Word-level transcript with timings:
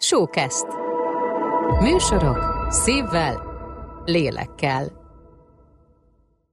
Showcast. 0.00 0.66
Műsorok 1.80 2.66
szívvel, 2.68 3.42
lélekkel. 4.04 5.06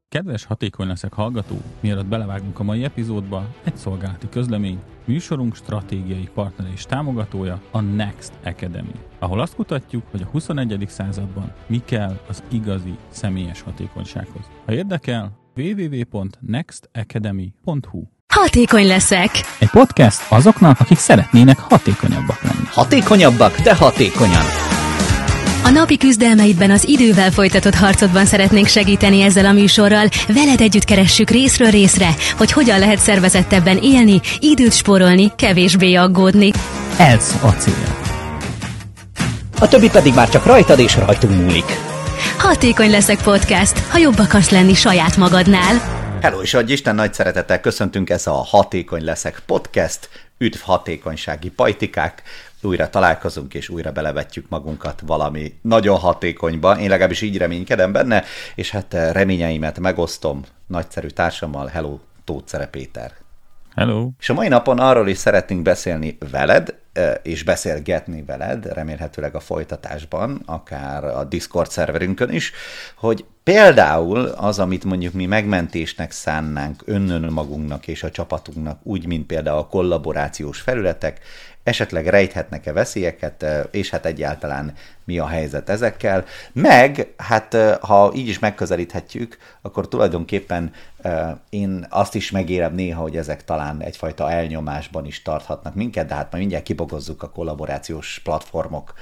Kedves 0.10 0.46
hatékony 0.46 0.88
leszek 0.88 1.14
hallgató, 1.14 1.56
mielőtt 1.80 2.06
belevágunk 2.06 2.60
a 2.60 2.64
mai 2.64 2.84
epizódba, 2.84 3.48
egy 3.64 3.76
szolgálati 3.76 4.30
közlemény, 4.30 4.80
műsorunk 5.04 5.56
stratégiai 5.56 6.30
partner 6.34 6.72
és 6.72 6.84
támogatója 6.84 7.62
a 7.72 7.80
Next 7.80 8.34
Academy, 8.44 8.96
ahol 9.20 9.40
azt 9.40 9.56
kutatjuk, 9.56 10.04
hogy 10.12 10.22
a 10.22 10.30
21. 10.32 10.86
században 10.88 11.54
mi 11.68 11.82
kell 11.86 12.20
az 12.28 12.44
igazi 12.52 12.98
személyes 13.10 13.62
hatékonysághoz. 13.62 14.50
Ha 14.66 14.74
érdekel, 14.74 15.32
www.nextacademy.hu 15.56 18.15
Hatékony 18.36 18.88
leszek. 18.88 19.32
Egy 19.60 19.70
podcast 19.70 20.22
azoknak, 20.28 20.80
akik 20.80 20.98
szeretnének 20.98 21.60
hatékonyabbak 21.60 22.42
lenni. 22.42 22.68
Hatékonyabbak, 22.72 23.60
de 23.60 23.76
hatékonyan. 23.76 24.44
A 25.64 25.70
napi 25.70 25.98
küzdelmeidben 25.98 26.72
az 26.72 26.88
idővel 26.88 27.32
folytatott 27.32 27.76
harcodban 27.76 28.26
szeretnénk 28.26 28.68
segíteni 28.68 29.22
ezzel 29.22 29.46
a 29.46 29.52
műsorral. 29.52 30.08
Veled 30.28 30.62
együtt 30.62 30.84
keressük 30.84 31.30
részről 31.30 31.70
részre, 31.70 32.10
hogy 32.38 32.52
hogyan 32.52 32.80
lehet 32.80 33.00
szervezettebben 33.00 33.78
élni, 33.82 34.22
időt 34.40 34.74
spórolni, 34.74 35.32
kevésbé 35.36 35.94
aggódni. 35.94 36.52
Ez 36.98 37.36
a 37.42 37.50
cél. 37.50 37.98
A 39.60 39.68
többi 39.68 39.90
pedig 39.90 40.14
már 40.14 40.30
csak 40.30 40.46
rajtad 40.46 40.80
és 40.80 40.96
rajtunk 40.96 41.42
múlik. 41.42 41.78
Hatékony 42.38 42.90
leszek 42.90 43.22
podcast, 43.22 43.80
ha 43.90 43.98
jobb 43.98 44.20
akarsz 44.20 44.50
lenni 44.50 44.74
saját 44.74 45.18
magadnál. 45.18 46.04
Hello, 46.26 46.42
és 46.42 46.54
adj 46.54 46.72
Isten 46.72 46.96
nagy 46.96 47.14
szeretettel 47.14 47.60
köszöntünk 47.60 48.10
ez 48.10 48.28
a 48.28 48.34
Hatékony 48.34 49.04
leszek 49.04 49.42
podcast. 49.46 50.10
Üdv 50.38 50.60
hatékonysági 50.60 51.50
pajtikák. 51.50 52.24
Újra 52.62 52.90
találkozunk, 52.90 53.54
és 53.54 53.70
újra 53.70 53.92
belevetjük 53.92 54.50
magunkat 54.50 55.02
valami 55.06 55.54
nagyon 55.62 55.98
hatékonyba. 55.98 56.80
Én 56.80 56.90
legalábbis 56.90 57.22
így 57.22 57.38
reménykedem 57.38 57.92
benne, 57.92 58.24
és 58.56 58.70
hát 58.70 58.94
reményeimet 58.94 59.80
megosztom 59.80 60.42
nagyszerű 60.68 61.08
társammal. 61.08 61.68
Hello, 61.68 62.00
Tóth 62.24 62.66
Péter. 62.66 63.25
Hello. 63.76 64.10
És 64.20 64.30
a 64.30 64.34
mai 64.34 64.48
napon 64.48 64.80
arról 64.80 65.08
is 65.08 65.18
szeretnénk 65.18 65.62
beszélni 65.62 66.18
veled, 66.32 66.76
és 67.22 67.44
beszélgetni 67.44 68.24
veled, 68.24 68.74
remélhetőleg 68.74 69.36
a 69.36 69.40
folytatásban, 69.40 70.42
akár 70.46 71.04
a 71.04 71.24
Discord 71.24 71.70
szerverünkön 71.70 72.30
is, 72.30 72.52
hogy 72.96 73.26
például 73.44 74.26
az, 74.26 74.60
amit 74.60 74.84
mondjuk 74.84 75.14
mi 75.14 75.26
megmentésnek 75.26 76.12
szánnánk 76.12 76.84
önnön 76.86 77.32
magunknak 77.32 77.88
és 77.88 78.04
a 78.04 78.12
csapatunknak, 78.12 78.80
úgy, 78.84 79.08
mint 79.08 79.26
például 79.26 79.58
a 79.58 79.68
kollaborációs 79.68 80.62
felületek, 80.62 81.20
esetleg 81.66 82.08
rejthetnek-e 82.08 82.74
veszélyeket, 82.74 83.46
és 83.72 83.90
hát 83.90 84.06
egyáltalán 84.06 84.74
mi 85.04 85.20
a 85.20 85.28
helyzet 85.28 85.70
ezekkel. 85.70 86.26
Meg, 86.54 87.14
hát 87.18 87.58
ha 87.82 88.12
így 88.16 88.28
is 88.28 88.40
megközelíthetjük, 88.40 89.38
akkor 89.62 89.88
tulajdonképpen 89.88 90.72
én 91.50 91.86
azt 91.90 92.16
is 92.16 92.32
megérem 92.32 92.74
néha, 92.74 93.02
hogy 93.02 93.18
ezek 93.18 93.46
talán 93.46 93.82
egyfajta 93.82 94.32
elnyomásban 94.32 95.06
is 95.06 95.22
tarthatnak 95.22 95.76
minket, 95.76 96.08
de 96.08 96.14
hát 96.14 96.28
majd 96.32 96.38
mindjárt 96.38 96.66
kibogozzuk 96.66 97.24
a 97.24 97.30
kollaborációs 97.30 98.20
platformok 98.24 98.94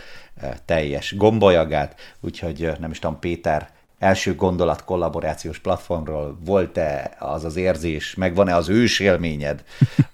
teljes 0.65 1.15
gombolyagát, 1.15 1.95
úgyhogy 2.21 2.71
nem 2.79 2.91
is 2.91 2.99
tudom, 2.99 3.19
Péter, 3.19 3.69
első 4.03 4.35
gondolat 4.35 4.83
kollaborációs 4.83 5.59
platformról 5.59 6.37
volt-e 6.45 7.15
az 7.19 7.43
az 7.43 7.55
érzés, 7.55 8.15
megvan-e 8.15 8.55
az 8.55 8.69
ősélményed 8.69 9.63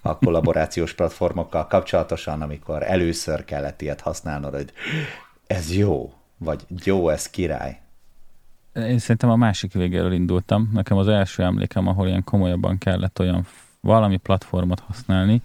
a 0.00 0.18
kollaborációs 0.18 0.94
platformokkal 0.94 1.66
kapcsolatosan, 1.66 2.42
amikor 2.42 2.82
először 2.82 3.44
kellett 3.44 3.82
ilyet 3.82 4.00
használnod, 4.00 4.54
hogy 4.54 4.72
ez 5.46 5.76
jó, 5.76 6.12
vagy 6.38 6.60
jó, 6.84 7.08
ez 7.08 7.30
király? 7.30 7.80
Én 8.74 8.98
szerintem 8.98 9.30
a 9.30 9.36
másik 9.36 9.72
végéről 9.72 10.12
indultam. 10.12 10.70
Nekem 10.72 10.96
az 10.96 11.08
első 11.08 11.42
emlékem, 11.42 11.86
ahol 11.86 12.06
ilyen 12.06 12.24
komolyabban 12.24 12.78
kellett 12.78 13.18
olyan 13.18 13.46
valami 13.80 14.16
platformot 14.16 14.80
használni, 14.80 15.42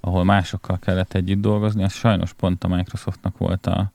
ahol 0.00 0.24
másokkal 0.24 0.78
kellett 0.78 1.14
együtt 1.14 1.40
dolgozni, 1.40 1.82
az 1.82 1.92
sajnos 1.92 2.32
pont 2.32 2.64
a 2.64 2.68
Microsoftnak 2.68 3.38
volt 3.38 3.66
a, 3.66 3.92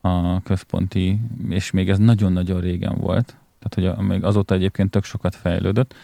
a 0.00 0.40
központi, 0.42 1.20
és 1.48 1.70
még 1.70 1.88
ez 1.90 1.98
nagyon-nagyon 1.98 2.60
régen 2.60 2.96
volt, 2.98 3.36
tehát 3.58 3.96
hogy 3.96 4.06
még 4.06 4.24
azóta 4.24 4.54
egyébként 4.54 4.90
tök 4.90 5.04
sokat 5.04 5.34
fejlődött. 5.34 5.94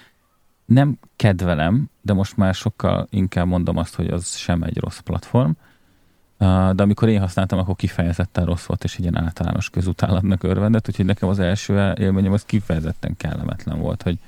Nem 0.65 0.99
kedvelem, 1.17 1.91
de 2.01 2.13
most 2.13 2.37
már 2.37 2.55
sokkal 2.55 3.07
inkább 3.11 3.47
mondom 3.47 3.77
azt, 3.77 3.95
hogy 3.95 4.07
az 4.07 4.37
sem 4.37 4.63
egy 4.63 4.79
rossz 4.79 4.99
platform, 4.99 5.51
de 6.39 6.83
amikor 6.83 7.09
én 7.09 7.21
használtam, 7.21 7.59
akkor 7.59 7.77
kifejezetten 7.77 8.45
rossz 8.45 8.65
volt, 8.65 8.85
és 8.85 8.99
ilyen 8.99 9.17
általános 9.17 9.71
közutálatnak 9.71 10.43
örvendett, 10.43 10.89
úgyhogy 10.89 11.05
nekem 11.05 11.29
az 11.29 11.39
első 11.39 11.93
élményem 11.99 12.33
az 12.33 12.45
kifejezetten 12.45 13.17
kellemetlen 13.17 13.79
volt, 13.79 14.03
hogy 14.03 14.19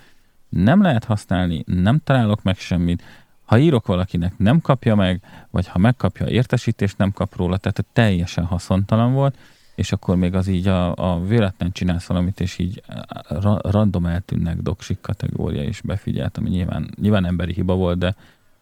nem 0.49 0.83
lehet 0.83 1.05
használni, 1.05 1.65
nem 1.67 2.01
találok 2.05 2.43
meg 2.43 2.57
semmit, 2.57 3.03
ha 3.45 3.59
írok 3.59 3.87
valakinek, 3.87 4.39
nem 4.39 4.61
kapja 4.61 4.95
meg, 4.95 5.21
vagy 5.51 5.69
ha 5.69 5.79
megkapja, 5.79 6.27
értesítést 6.27 6.99
nem 6.99 7.13
kap 7.13 7.37
róla, 7.37 7.57
tehát 7.57 7.85
teljesen 7.93 8.45
haszontalan 8.45 9.13
volt, 9.13 9.37
és 9.79 9.93
akkor 9.93 10.17
még 10.17 10.35
az 10.35 10.47
így 10.47 10.69
a, 10.69 10.95
a 10.95 11.21
véletlen 11.21 11.73
csinálsz 11.73 12.07
valamit, 12.07 12.41
és 12.41 12.59
így 12.59 12.83
ra, 13.29 13.59
random 13.63 14.07
eltűnnek 14.07 14.57
doksik 14.57 15.01
kategória 15.01 15.63
is 15.63 15.81
befigyelt, 15.81 16.37
ami 16.37 16.49
nyilván, 16.49 16.91
nyilván 17.01 17.27
emberi 17.27 17.53
hiba 17.53 17.75
volt, 17.75 17.99
de 17.99 18.15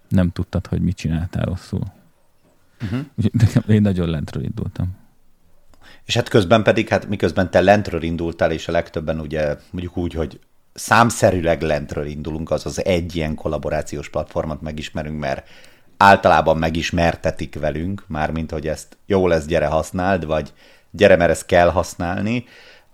nem 0.09 0.31
tudtad, 0.31 0.66
hogy 0.66 0.81
mit 0.81 0.97
csináltál 0.97 1.44
rosszul. 1.44 1.81
Uh-huh. 2.82 3.00
Úgyhogy 3.16 3.75
én 3.75 3.81
nagyon 3.81 4.09
lentről 4.09 4.43
indultam. 4.43 4.97
És 6.04 6.15
hát 6.15 6.28
közben 6.28 6.62
pedig, 6.62 6.88
hát 6.88 7.09
miközben 7.09 7.50
te 7.50 7.60
lentről 7.60 8.03
indultál, 8.03 8.53
és 8.53 8.69
a 8.69 8.72
legtöbben 8.72 9.21
ugye 9.21 9.56
mondjuk 9.71 9.97
úgy, 9.97 10.12
hogy 10.12 10.41
számszerűleg 10.75 11.62
lentről 11.62 12.06
indulunk, 12.06 12.50
azaz 12.50 12.84
egy 12.84 13.16
ilyen 13.16 13.34
kollaborációs 13.34 14.09
platformot 14.10 14.60
megismerünk, 14.60 15.19
mert 15.19 15.48
általában 15.97 16.56
megismertetik 16.56 17.59
velünk, 17.59 18.04
mármint 18.06 18.50
hogy 18.50 18.66
ezt 18.66 18.97
jó 19.06 19.27
lesz, 19.27 19.47
gyere 19.47 19.66
használd, 19.66 20.27
vagy 20.27 20.53
gyere, 20.91 21.17
mert 21.17 21.31
ezt 21.31 21.47
kell 21.47 21.71
használni, 21.71 22.45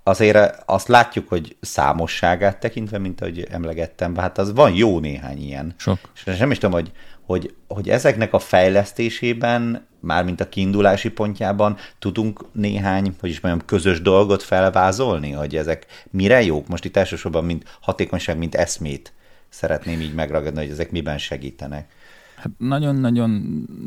azért 0.03 0.63
azt 0.67 0.89
látjuk, 0.89 1.29
hogy 1.29 1.57
számosságát 1.61 2.61
tekintve, 2.61 2.99
mint 2.99 3.21
ahogy 3.21 3.47
emlegettem, 3.51 4.17
hát 4.17 4.39
az 4.39 4.53
van 4.53 4.75
jó 4.75 4.99
néhány 4.99 5.43
ilyen. 5.43 5.75
Sok. 5.77 5.99
És 6.15 6.39
nem 6.39 6.51
is 6.51 6.59
tudom, 6.59 6.75
hogy, 6.75 6.93
hogy, 7.27 7.55
hogy 7.69 7.89
ezeknek 7.89 8.33
a 8.33 8.39
fejlesztésében, 8.39 9.87
mármint 10.01 10.41
a 10.41 10.49
kiindulási 10.49 11.11
pontjában 11.11 11.77
tudunk 11.99 12.45
néhány, 12.53 13.17
hogy 13.21 13.31
is 13.31 13.41
mondjam, 13.41 13.67
közös 13.67 14.01
dolgot 14.01 14.43
felvázolni, 14.43 15.31
hogy 15.31 15.57
ezek 15.57 15.87
mire 16.11 16.43
jók? 16.43 16.69
Most 16.69 16.85
itt 16.85 16.97
elsősorban 16.97 17.45
mint 17.45 17.79
hatékonyság, 17.81 18.39
mint 18.39 18.55
eszmét 18.55 19.13
szeretném 19.49 20.01
így 20.01 20.15
megragadni, 20.15 20.61
hogy 20.61 20.71
ezek 20.71 20.91
miben 20.91 21.19
segítenek. 21.19 21.91
Hát 22.43 22.53
nagyon-nagyon 22.59 23.31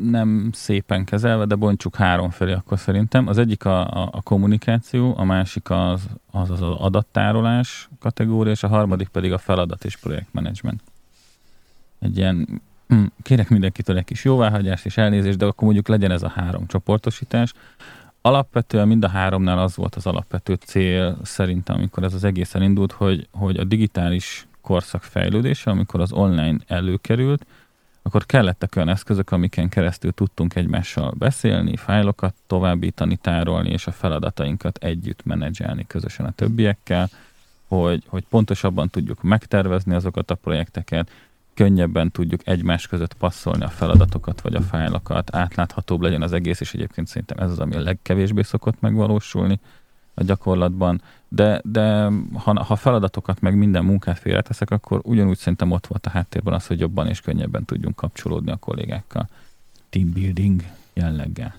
nem 0.02 0.50
szépen 0.52 1.04
kezelve, 1.04 1.44
de 1.44 1.54
bontsuk 1.54 1.96
három 1.96 2.30
felé 2.30 2.52
akkor 2.52 2.78
szerintem. 2.78 3.26
Az 3.26 3.38
egyik 3.38 3.64
a, 3.64 4.02
a, 4.02 4.08
a 4.12 4.22
kommunikáció, 4.22 5.14
a 5.16 5.24
másik 5.24 5.70
az, 5.70 6.06
az 6.30 6.50
az 6.50 6.60
adattárolás 6.60 7.88
kategória, 7.98 8.52
és 8.52 8.62
a 8.62 8.68
harmadik 8.68 9.08
pedig 9.08 9.32
a 9.32 9.38
feladat 9.38 9.84
és 9.84 9.96
projektmenedzsment. 9.96 10.82
Egy 11.98 12.16
ilyen, 12.16 12.62
hm, 12.88 13.04
kérek 13.22 13.48
mindenkitől 13.48 13.96
egy 13.96 14.04
kis 14.04 14.24
jóváhagyást 14.24 14.86
és 14.86 14.96
elnézést, 14.96 15.38
de 15.38 15.44
akkor 15.44 15.64
mondjuk 15.64 15.88
legyen 15.88 16.10
ez 16.10 16.22
a 16.22 16.28
három 16.28 16.66
csoportosítás. 16.66 17.52
Alapvetően 18.20 18.88
mind 18.88 19.04
a 19.04 19.08
háromnál 19.08 19.58
az 19.58 19.76
volt 19.76 19.94
az 19.94 20.06
alapvető 20.06 20.54
cél 20.54 21.18
szerintem, 21.22 21.76
amikor 21.76 22.04
ez 22.04 22.14
az 22.14 22.24
egészen 22.24 22.62
indult, 22.62 22.92
hogy, 22.92 23.28
hogy 23.30 23.56
a 23.56 23.64
digitális 23.64 24.46
korszak 24.60 25.02
fejlődése, 25.02 25.70
amikor 25.70 26.00
az 26.00 26.12
online 26.12 26.56
előkerült, 26.66 27.46
akkor 28.06 28.26
kellettek 28.26 28.76
olyan 28.76 28.88
eszközök, 28.88 29.30
amiken 29.30 29.68
keresztül 29.68 30.12
tudtunk 30.12 30.54
egymással 30.54 31.14
beszélni, 31.18 31.76
fájlokat 31.76 32.34
továbbítani, 32.46 33.16
tárolni, 33.16 33.70
és 33.70 33.86
a 33.86 33.92
feladatainkat 33.92 34.78
együtt 34.84 35.24
menedzselni 35.24 35.86
közösen 35.86 36.26
a 36.26 36.30
többiekkel, 36.30 37.08
hogy, 37.68 38.02
hogy 38.06 38.24
pontosabban 38.28 38.88
tudjuk 38.88 39.22
megtervezni 39.22 39.94
azokat 39.94 40.30
a 40.30 40.34
projekteket, 40.34 41.10
könnyebben 41.54 42.10
tudjuk 42.10 42.40
egymás 42.44 42.86
között 42.86 43.14
passzolni 43.14 43.64
a 43.64 43.68
feladatokat 43.68 44.40
vagy 44.40 44.54
a 44.54 44.62
fájlokat, 44.62 45.34
átláthatóbb 45.34 46.00
legyen 46.00 46.22
az 46.22 46.32
egész, 46.32 46.60
és 46.60 46.74
egyébként 46.74 47.06
szerintem 47.06 47.38
ez 47.38 47.50
az, 47.50 47.58
ami 47.58 47.74
a 47.74 47.80
legkevésbé 47.80 48.42
szokott 48.42 48.80
megvalósulni 48.80 49.60
a 50.18 50.24
gyakorlatban, 50.24 51.02
de, 51.28 51.60
de 51.64 52.08
ha, 52.34 52.64
ha 52.64 52.76
feladatokat 52.76 53.40
meg 53.40 53.56
minden 53.56 53.84
munkát 53.84 54.18
félreteszek, 54.18 54.70
akkor 54.70 55.00
ugyanúgy 55.02 55.38
szerintem 55.38 55.70
ott 55.70 55.86
volt 55.86 56.06
a 56.06 56.10
háttérben 56.10 56.54
az, 56.54 56.66
hogy 56.66 56.80
jobban 56.80 57.08
és 57.08 57.20
könnyebben 57.20 57.64
tudjunk 57.64 57.96
kapcsolódni 57.96 58.50
a 58.50 58.56
kollégákkal. 58.56 59.28
Team 59.90 60.12
building 60.12 60.62
jelleggel. 60.92 61.54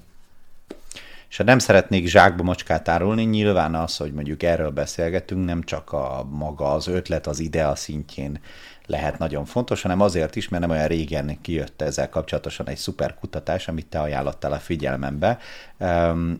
És 1.29 1.37
ha 1.37 1.43
nem 1.43 1.59
szeretnék 1.59 2.07
zsákba 2.07 2.43
macskát 2.43 2.87
árulni, 2.87 3.23
nyilván 3.23 3.75
az, 3.75 3.97
hogy 3.97 4.13
mondjuk 4.13 4.43
erről 4.43 4.71
beszélgetünk, 4.71 5.45
nem 5.45 5.63
csak 5.63 5.93
a 5.93 6.27
maga 6.29 6.71
az 6.71 6.87
ötlet 6.87 7.27
az 7.27 7.39
idea 7.39 7.75
szintjén 7.75 8.39
lehet 8.87 9.17
nagyon 9.17 9.45
fontos, 9.45 9.81
hanem 9.81 10.01
azért 10.01 10.35
is, 10.35 10.49
mert 10.49 10.61
nem 10.61 10.71
olyan 10.71 10.87
régen 10.87 11.41
kijött 11.41 11.81
ezzel 11.81 12.09
kapcsolatosan 12.09 12.67
egy 12.67 12.77
szuper 12.77 13.15
kutatás, 13.19 13.67
amit 13.67 13.85
te 13.85 13.99
ajánlottál 13.99 14.51
a 14.51 14.57
figyelmembe. 14.57 15.37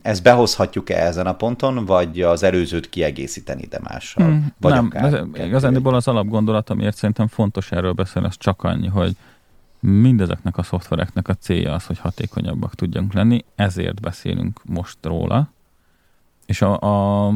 Ezt 0.02 0.24
behozhatjuk-e 0.24 1.06
ezen 1.06 1.28
a 1.28 1.36
ponton, 1.36 1.86
vagy 1.86 2.22
az 2.22 2.44
előzőt 2.44 2.90
kiegészíteni 2.90 3.66
de 3.66 3.80
mással? 3.84 4.26
Hmm, 4.26 4.54
vagy 4.60 4.74
nem, 4.74 4.86
akár, 4.86 5.24
igazándiból 5.34 5.96
az 5.96 6.08
alapgondolat, 6.08 6.70
amiért 6.70 6.96
szerintem 6.96 7.28
fontos 7.28 7.72
erről 7.72 7.92
beszélni, 7.92 8.28
az 8.28 8.38
csak 8.38 8.64
annyi, 8.64 8.88
hogy 8.88 9.16
mindezeknek 9.80 10.58
a 10.58 10.64
szoftvereknek 10.64 11.28
a 11.28 11.34
célja 11.34 11.74
az, 11.74 11.86
hogy 11.86 12.00
hatékonyabbak 12.00 12.76
tudjunk 12.76 13.14
lenni, 13.14 13.46
ezért 13.56 14.02
beszélünk 14.02 14.62
most 14.66 14.98
róla. 15.02 15.50
És 16.46 16.62
a, 16.62 16.80
a, 16.82 17.28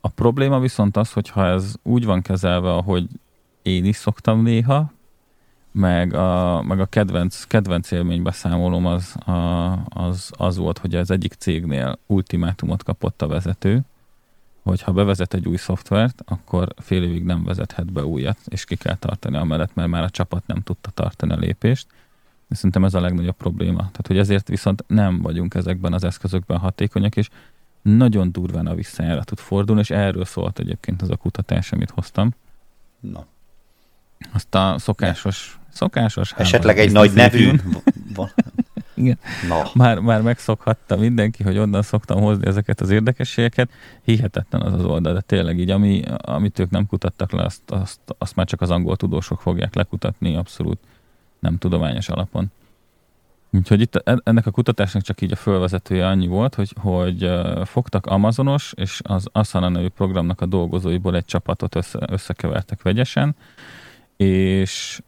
a 0.00 0.08
probléma 0.14 0.60
viszont 0.60 0.96
az, 0.96 1.12
hogyha 1.12 1.46
ez 1.46 1.74
úgy 1.82 2.04
van 2.04 2.22
kezelve, 2.22 2.72
ahogy 2.72 3.06
én 3.64 3.84
is 3.84 3.96
szoktam 3.96 4.42
néha, 4.42 4.92
meg 5.72 6.14
a, 6.14 6.62
meg 6.62 6.80
a 6.80 6.86
kedvenc, 6.86 7.44
kedvenc 7.44 7.90
élménybeszámolom 7.90 8.86
az, 8.86 9.16
a, 9.26 9.72
az, 9.88 10.30
az 10.36 10.56
volt, 10.56 10.78
hogy 10.78 10.94
az 10.94 11.10
egyik 11.10 11.32
cégnél 11.32 11.98
ultimátumot 12.06 12.82
kapott 12.82 13.22
a 13.22 13.26
vezető, 13.26 13.80
hogy 14.62 14.82
ha 14.82 14.92
bevezet 14.92 15.34
egy 15.34 15.48
új 15.48 15.56
szoftvert, 15.56 16.22
akkor 16.26 16.68
fél 16.76 17.02
évig 17.02 17.24
nem 17.24 17.44
vezethet 17.44 17.92
be 17.92 18.04
újat, 18.04 18.38
és 18.44 18.64
ki 18.64 18.76
kell 18.76 18.96
tartani 18.96 19.36
amellett, 19.36 19.74
mert 19.74 19.88
már 19.88 20.02
a 20.02 20.10
csapat 20.10 20.46
nem 20.46 20.60
tudta 20.62 20.90
tartani 20.90 21.32
a 21.32 21.36
lépést. 21.36 21.86
És 22.48 22.56
szerintem 22.56 22.84
ez 22.84 22.94
a 22.94 23.00
legnagyobb 23.00 23.36
probléma. 23.36 23.76
Tehát, 23.76 24.06
hogy 24.06 24.18
ezért 24.18 24.48
viszont 24.48 24.84
nem 24.86 25.22
vagyunk 25.22 25.54
ezekben 25.54 25.92
az 25.92 26.04
eszközökben 26.04 26.58
hatékonyak, 26.58 27.16
és 27.16 27.28
nagyon 27.82 28.32
durván 28.32 28.66
a 28.66 28.74
visszajára 28.74 29.24
tud 29.24 29.38
fordulni, 29.38 29.80
és 29.80 29.90
erről 29.90 30.24
szólt 30.24 30.58
egyébként 30.58 31.02
az 31.02 31.10
a 31.10 31.16
kutatás, 31.16 31.72
amit 31.72 31.90
hoztam. 31.90 32.34
Na. 33.00 33.26
Azt 34.32 34.54
a 34.54 34.74
szokásos, 34.78 35.58
szokásos 35.72 36.32
Esetleg 36.32 36.78
egy 36.78 36.92
nagy 36.92 37.12
nevű. 37.12 37.50
Igen. 38.94 39.18
No. 39.48 39.60
Már, 39.74 39.98
már 39.98 40.22
megszokhatta 40.22 40.96
mindenki, 40.96 41.42
hogy 41.42 41.58
onnan 41.58 41.82
szoktam 41.82 42.20
hozni 42.20 42.46
ezeket 42.46 42.80
az 42.80 42.90
érdekességeket. 42.90 43.70
Hihetetlen 44.02 44.62
az 44.62 44.72
az 44.72 44.84
oldal, 44.84 45.12
de 45.12 45.20
tényleg 45.20 45.58
így, 45.58 45.70
ami, 45.70 46.02
amit 46.16 46.58
ők 46.58 46.70
nem 46.70 46.86
kutattak 46.86 47.32
le, 47.32 47.42
azt, 47.42 47.70
azt, 47.70 48.00
azt 48.18 48.36
már 48.36 48.46
csak 48.46 48.60
az 48.60 48.70
angol 48.70 48.96
tudósok 48.96 49.40
fogják 49.40 49.74
lekutatni, 49.74 50.36
abszolút 50.36 50.78
nem 51.38 51.58
tudományos 51.58 52.08
alapon. 52.08 52.50
Úgyhogy 53.50 53.80
itt 53.80 54.02
ennek 54.24 54.46
a 54.46 54.50
kutatásnak 54.50 55.02
csak 55.02 55.20
így 55.20 55.32
a 55.32 55.36
fölvezetője 55.36 56.06
annyi 56.06 56.26
volt, 56.26 56.54
hogy, 56.54 56.72
hogy 56.80 57.30
fogtak 57.64 58.06
Amazonos 58.06 58.72
és 58.76 59.00
az 59.02 59.28
Asana 59.32 59.68
nevű 59.68 59.88
programnak 59.88 60.40
a 60.40 60.46
dolgozóiból 60.46 61.16
egy 61.16 61.24
csapatot 61.24 61.74
össze, 61.74 61.98
összekevertek 62.10 62.82
vegyesen, 62.82 63.36
és 64.16 65.02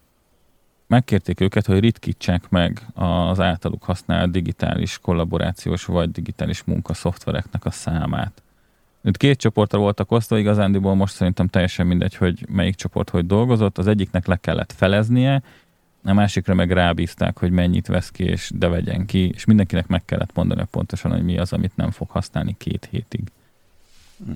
megkérték 0.87 1.39
őket, 1.39 1.65
hogy 1.65 1.79
ritkítsák 1.79 2.49
meg 2.49 2.81
az 2.93 3.39
általuk 3.39 3.83
használt 3.83 4.31
digitális 4.31 4.99
kollaborációs 4.99 5.85
vagy 5.85 6.11
digitális 6.11 6.63
munkaszoftvereknek 6.63 7.65
a 7.65 7.71
számát. 7.71 8.41
Itt 9.03 9.17
két 9.17 9.39
csoportra 9.39 9.79
voltak 9.79 10.11
osztva, 10.11 10.37
igazándiból 10.37 10.95
most 10.95 11.13
szerintem 11.13 11.47
teljesen 11.47 11.87
mindegy, 11.87 12.15
hogy 12.15 12.45
melyik 12.49 12.75
csoport 12.75 13.09
hogy 13.09 13.25
dolgozott. 13.25 13.77
Az 13.77 13.87
egyiknek 13.87 14.25
le 14.25 14.35
kellett 14.35 14.71
feleznie, 14.71 15.41
a 16.03 16.13
másikra 16.13 16.53
meg 16.53 16.71
rábízták, 16.71 17.39
hogy 17.39 17.51
mennyit 17.51 17.87
vesz 17.87 18.11
ki, 18.11 18.23
és 18.23 18.51
de 18.55 18.67
vegyen 18.67 19.05
ki, 19.05 19.29
és 19.33 19.45
mindenkinek 19.45 19.87
meg 19.87 20.05
kellett 20.05 20.33
mondani 20.33 20.63
pontosan, 20.71 21.11
hogy 21.11 21.23
mi 21.23 21.37
az, 21.37 21.53
amit 21.53 21.75
nem 21.75 21.91
fog 21.91 22.09
használni 22.09 22.55
két 22.57 22.87
hétig. 22.91 23.21
Hm. 24.25 24.31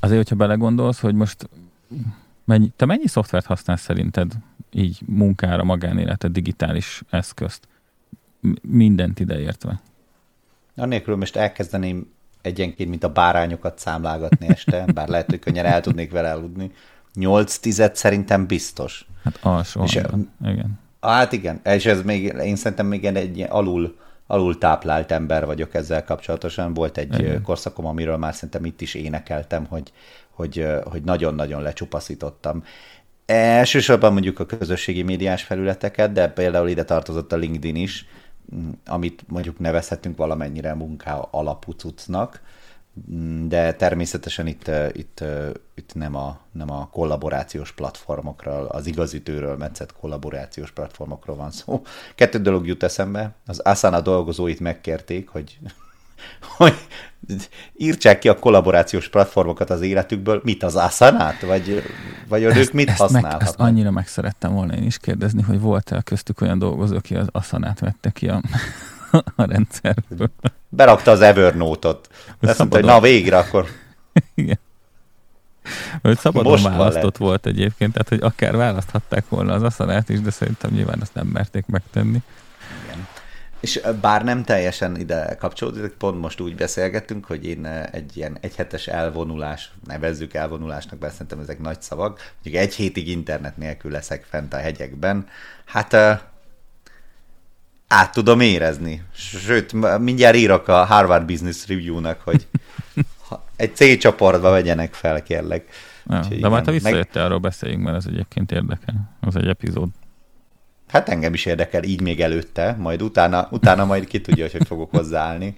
Azért, 0.00 0.16
hogyha 0.16 0.36
belegondolsz, 0.36 1.00
hogy 1.00 1.14
most 1.14 1.48
mennyi, 2.48 2.72
te 2.76 2.84
mennyi 2.84 3.06
szoftvert 3.06 3.46
használsz 3.46 3.80
szerinted 3.80 4.32
így 4.72 5.00
munkára, 5.06 5.64
magánélete, 5.64 6.28
digitális 6.28 7.02
eszközt? 7.10 7.68
Mindent 8.62 9.20
ideértve. 9.20 9.80
Annélkül 10.76 11.16
most 11.16 11.36
elkezdeném 11.36 12.10
egyenként, 12.42 12.88
mint 12.88 13.04
a 13.04 13.12
bárányokat 13.12 13.78
számlágatni 13.78 14.48
este, 14.48 14.84
bár 14.94 15.08
lehet, 15.08 15.30
hogy 15.30 15.38
könnyen 15.38 15.64
el 15.64 15.80
tudnék 15.80 16.10
vele 16.10 16.32
aludni. 16.32 16.72
8 17.14 17.56
tized 17.58 17.96
szerintem 17.96 18.46
biztos. 18.46 19.06
Hát 19.24 19.38
alsó. 19.42 19.82
És, 19.82 19.94
igen. 20.44 20.78
Hát 21.00 21.32
igen, 21.32 21.60
és 21.64 21.86
ez 21.86 22.02
még, 22.02 22.22
én 22.24 22.56
szerintem 22.56 22.86
még 22.86 23.04
egy 23.04 23.46
alul, 23.48 23.96
alul 24.26 24.58
táplált 24.58 25.10
ember 25.10 25.46
vagyok 25.46 25.74
ezzel 25.74 26.04
kapcsolatosan. 26.04 26.74
Volt 26.74 26.98
egy 26.98 27.18
igen. 27.18 27.42
korszakom, 27.42 27.86
amiről 27.86 28.16
már 28.16 28.34
szerintem 28.34 28.64
itt 28.64 28.80
is 28.80 28.94
énekeltem, 28.94 29.64
hogy, 29.64 29.92
hogy, 30.38 30.66
hogy 30.84 31.02
nagyon-nagyon 31.02 31.62
lecsupaszítottam. 31.62 32.64
Elsősorban 33.26 34.12
mondjuk 34.12 34.38
a 34.38 34.46
közösségi 34.46 35.02
médiás 35.02 35.42
felületeket, 35.42 36.12
de 36.12 36.28
például 36.28 36.68
ide 36.68 36.84
tartozott 36.84 37.32
a 37.32 37.36
LinkedIn 37.36 37.76
is, 37.76 38.06
amit 38.86 39.24
mondjuk 39.28 39.58
nevezhetünk 39.58 40.16
valamennyire 40.16 40.74
munká 40.74 41.16
alapú 41.30 41.72
cuccnak, 41.72 42.42
de 43.46 43.74
természetesen 43.74 44.46
itt, 44.46 44.70
itt, 44.92 45.24
itt 45.74 45.94
nem, 45.94 46.14
a, 46.14 46.40
nem 46.52 46.70
a 46.70 46.88
kollaborációs 46.92 47.72
platformokról, 47.72 48.64
az 48.64 48.86
igazítőről 48.86 49.56
metszett 49.56 49.92
kollaborációs 49.92 50.70
platformokról 50.70 51.36
van 51.36 51.50
szó. 51.50 51.82
Kettő 52.14 52.38
dolog 52.38 52.66
jut 52.66 52.82
eszembe. 52.82 53.34
Az 53.46 53.58
Asana 53.58 54.00
dolgozóit 54.00 54.60
megkérték, 54.60 55.28
hogy 55.28 55.58
hogy 56.40 56.74
írtsák 57.76 58.18
ki 58.18 58.28
a 58.28 58.38
kollaborációs 58.38 59.08
platformokat 59.08 59.70
az 59.70 59.80
életükből, 59.80 60.40
mit 60.44 60.62
az 60.62 60.76
Asanát, 60.76 61.40
vagy, 61.40 61.82
vagy 62.28 62.44
ezt, 62.44 62.56
ők 62.56 62.72
mit 62.72 62.90
használhatnak? 62.90 63.38
Meg, 63.40 63.48
ezt 63.48 63.60
annyira 63.60 63.90
meg 63.90 64.06
szerettem 64.06 64.52
volna 64.52 64.74
én 64.74 64.82
is 64.82 64.98
kérdezni, 64.98 65.42
hogy 65.42 65.60
volt-e 65.60 66.00
köztük 66.02 66.40
olyan 66.40 66.58
dolgozó, 66.58 66.96
aki 66.96 67.14
az 67.14 67.26
Asanát 67.32 67.80
vette 67.80 68.10
ki 68.10 68.28
a, 68.28 68.42
a 69.36 69.44
rendszerből. 69.44 70.30
Berakta 70.68 71.10
az 71.10 71.20
Evernote-ot. 71.20 72.08
Azt 72.40 72.58
mondta, 72.58 72.76
hogy 72.76 72.86
na 72.86 73.00
végre 73.00 73.38
akkor. 73.38 73.66
Igen. 74.34 74.58
Hogy 76.02 76.18
szabadon 76.18 76.52
Most 76.52 76.64
választott 76.64 77.16
volt 77.16 77.46
egyébként, 77.46 77.92
tehát 77.92 78.08
hogy 78.08 78.22
akár 78.22 78.56
választhatták 78.56 79.28
volna 79.28 79.52
az 79.52 79.62
aszalát 79.62 80.08
is, 80.08 80.20
de 80.20 80.30
szerintem 80.30 80.70
nyilván 80.70 80.98
azt 81.00 81.14
nem 81.14 81.26
merték 81.26 81.66
megtenni. 81.66 82.22
És 83.60 83.80
bár 84.00 84.24
nem 84.24 84.44
teljesen 84.44 84.98
ide 84.98 85.36
kapcsolódik, 85.38 85.92
pont 85.92 86.20
most 86.20 86.40
úgy 86.40 86.54
beszélgettünk, 86.54 87.24
hogy 87.24 87.46
én 87.46 87.66
egy 87.66 88.16
ilyen 88.16 88.38
egyhetes 88.40 88.86
elvonulás, 88.86 89.72
nevezzük 89.86 90.34
elvonulásnak, 90.34 91.00
mert 91.00 91.12
szerintem 91.12 91.40
ezek 91.40 91.58
nagy 91.58 91.82
szavak, 91.82 92.32
hogy 92.42 92.54
egy 92.54 92.74
hétig 92.74 93.08
internet 93.08 93.56
nélkül 93.56 93.90
leszek 93.90 94.24
fent 94.24 94.52
a 94.54 94.56
hegyekben. 94.56 95.26
Hát 95.64 95.94
át 97.88 98.12
tudom 98.12 98.40
érezni. 98.40 99.02
Sőt, 99.12 99.98
mindjárt 99.98 100.36
írok 100.36 100.68
a 100.68 100.84
Harvard 100.84 101.26
Business 101.26 101.66
Review-nak, 101.66 102.20
hogy 102.20 102.46
egy 103.56 103.76
C 103.76 103.98
csoportba 103.98 104.50
vegyenek 104.50 104.94
fel, 104.94 105.22
kérlek. 105.22 105.68
Ja, 106.06 106.20
de 106.40 106.48
már 106.48 106.62
te 106.62 106.70
visszajöttél, 106.70 107.10
meg... 107.14 107.24
arról 107.24 107.38
beszéljünk, 107.38 107.82
mert 107.82 107.96
ez 107.96 108.06
egyébként 108.06 108.52
érdekel. 108.52 109.16
Az 109.20 109.36
egy 109.36 109.48
epizód. 109.48 109.88
Hát 110.88 111.08
engem 111.08 111.34
is 111.34 111.46
érdekel, 111.46 111.82
így 111.82 112.00
még 112.00 112.20
előtte, 112.20 112.76
majd 112.78 113.02
utána, 113.02 113.48
utána 113.50 113.84
majd 113.84 114.06
ki 114.06 114.20
tudja, 114.20 114.44
hogy 114.44 114.52
hogy 114.52 114.66
fogok 114.66 114.90
hozzáállni. 114.90 115.56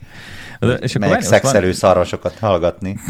De, 0.58 0.72
és 0.72 0.94
akkor 0.94 1.08
Melyek 1.08 1.22
szexelő 1.22 1.66
van... 1.66 1.74
szarvasokat 1.74 2.38
hallgatni. 2.38 2.98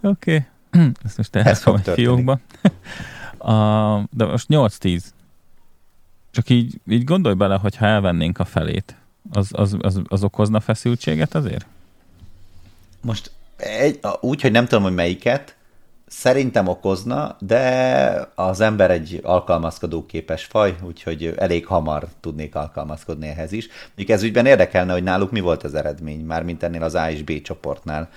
Oké. 0.00 0.44
Okay. 0.70 0.86
Ezt 1.04 1.16
most 1.16 1.36
elhagyom 1.36 1.80
egy 1.84 1.94
fiókba. 1.94 2.40
A, 3.38 3.52
de 4.10 4.24
most 4.24 4.46
8-10. 4.48 5.02
Csak 6.30 6.48
így, 6.48 6.80
így 6.88 7.04
gondolj 7.04 7.34
bele, 7.34 7.56
hogy 7.56 7.76
ha 7.76 7.86
elvennénk 7.86 8.38
a 8.38 8.44
felét, 8.44 8.96
az, 9.32 9.48
az, 9.52 9.76
az, 9.80 10.00
az 10.08 10.22
okozna 10.22 10.60
feszültséget 10.60 11.34
azért? 11.34 11.66
Most 13.00 13.30
egy, 13.56 14.00
úgy, 14.20 14.40
hogy 14.40 14.50
nem 14.50 14.66
tudom, 14.66 14.82
hogy 14.82 14.94
melyiket, 14.94 15.55
Szerintem 16.06 16.68
okozna, 16.68 17.36
de 17.40 18.30
az 18.34 18.60
ember 18.60 18.90
egy 18.90 19.20
alkalmazkodó 19.22 20.06
képes 20.06 20.44
faj, 20.44 20.76
úgyhogy 20.82 21.34
elég 21.36 21.66
hamar 21.66 22.06
tudnék 22.20 22.54
alkalmazkodni 22.54 23.26
ehhez 23.28 23.52
is. 23.52 23.68
Mondjuk 23.86 24.08
ez 24.08 24.22
ügyben 24.22 24.46
érdekelne, 24.46 24.92
hogy 24.92 25.02
náluk 25.02 25.30
mi 25.30 25.40
volt 25.40 25.62
az 25.62 25.74
eredmény, 25.74 26.24
mármint 26.24 26.62
ennél 26.62 26.82
az 26.82 26.94
A 26.94 27.10
és 27.10 27.22
B 27.22 27.42
csoportnál. 27.42 28.08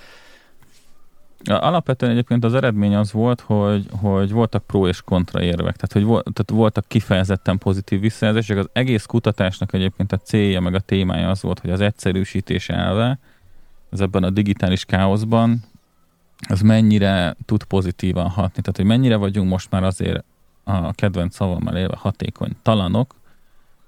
Alapvetően 1.44 2.12
egyébként 2.12 2.44
az 2.44 2.54
eredmény 2.54 2.94
az 2.94 3.12
volt, 3.12 3.40
hogy, 3.40 3.86
hogy 4.00 4.30
voltak 4.30 4.66
pro 4.66 4.88
és 4.88 5.00
kontra 5.02 5.42
érvek, 5.42 5.74
tehát, 5.74 5.92
hogy 5.92 6.04
volt, 6.04 6.22
tehát 6.22 6.50
voltak 6.50 6.84
kifejezetten 6.88 7.58
pozitív 7.58 8.00
visszajelzések. 8.00 8.56
Az 8.56 8.68
egész 8.72 9.04
kutatásnak 9.04 9.72
egyébként 9.72 10.12
a 10.12 10.16
célja, 10.16 10.60
meg 10.60 10.74
a 10.74 10.80
témája 10.80 11.30
az 11.30 11.42
volt, 11.42 11.58
hogy 11.58 11.70
az 11.70 11.80
egyszerűsítés 11.80 12.68
elve, 12.68 13.18
ez 13.90 14.00
ebben 14.00 14.22
a 14.22 14.30
digitális 14.30 14.84
káoszban 14.84 15.68
az 16.48 16.60
mennyire 16.60 17.36
tud 17.44 17.62
pozitívan 17.62 18.28
hatni. 18.28 18.62
Tehát, 18.62 18.76
hogy 18.76 18.84
mennyire 18.84 19.16
vagyunk 19.16 19.48
most 19.48 19.70
már 19.70 19.84
azért 19.84 20.24
a 20.64 20.92
kedvenc 20.92 21.34
szavammal 21.34 21.76
élve 21.76 21.96
hatékony 21.96 22.56
talanok, 22.62 23.14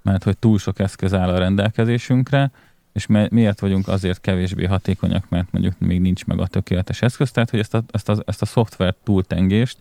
mert 0.02 0.24
hogy 0.24 0.38
túl 0.38 0.58
sok 0.58 0.78
eszköz 0.78 1.14
áll 1.14 1.28
a 1.28 1.38
rendelkezésünkre, 1.38 2.50
és 2.92 3.06
miért 3.06 3.60
vagyunk 3.60 3.88
azért 3.88 4.20
kevésbé 4.20 4.64
hatékonyak, 4.64 5.28
mert 5.28 5.52
mondjuk 5.52 5.78
még 5.78 6.00
nincs 6.00 6.24
meg 6.24 6.40
a 6.40 6.46
tökéletes 6.46 7.02
eszköz, 7.02 7.30
tehát 7.30 7.50
hogy 7.50 7.58
ezt 7.58 7.74
a, 7.74 7.82
ezt 7.90 8.08
a, 8.08 8.22
ezt 8.26 8.42
a 8.42 8.46
szoftver 8.46 8.94
túltengést 9.02 9.78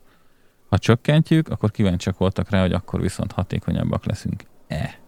Ha 0.70 0.78
csökkentjük, 0.78 1.50
akkor 1.50 1.72
kíváncsiak 1.72 2.18
voltak 2.18 2.50
rá, 2.50 2.62
hogy 2.62 2.74
akkor 2.74 3.02
viszont 3.02 3.32
hatékonyabbak 3.32 4.06
leszünk-e. 4.06 5.00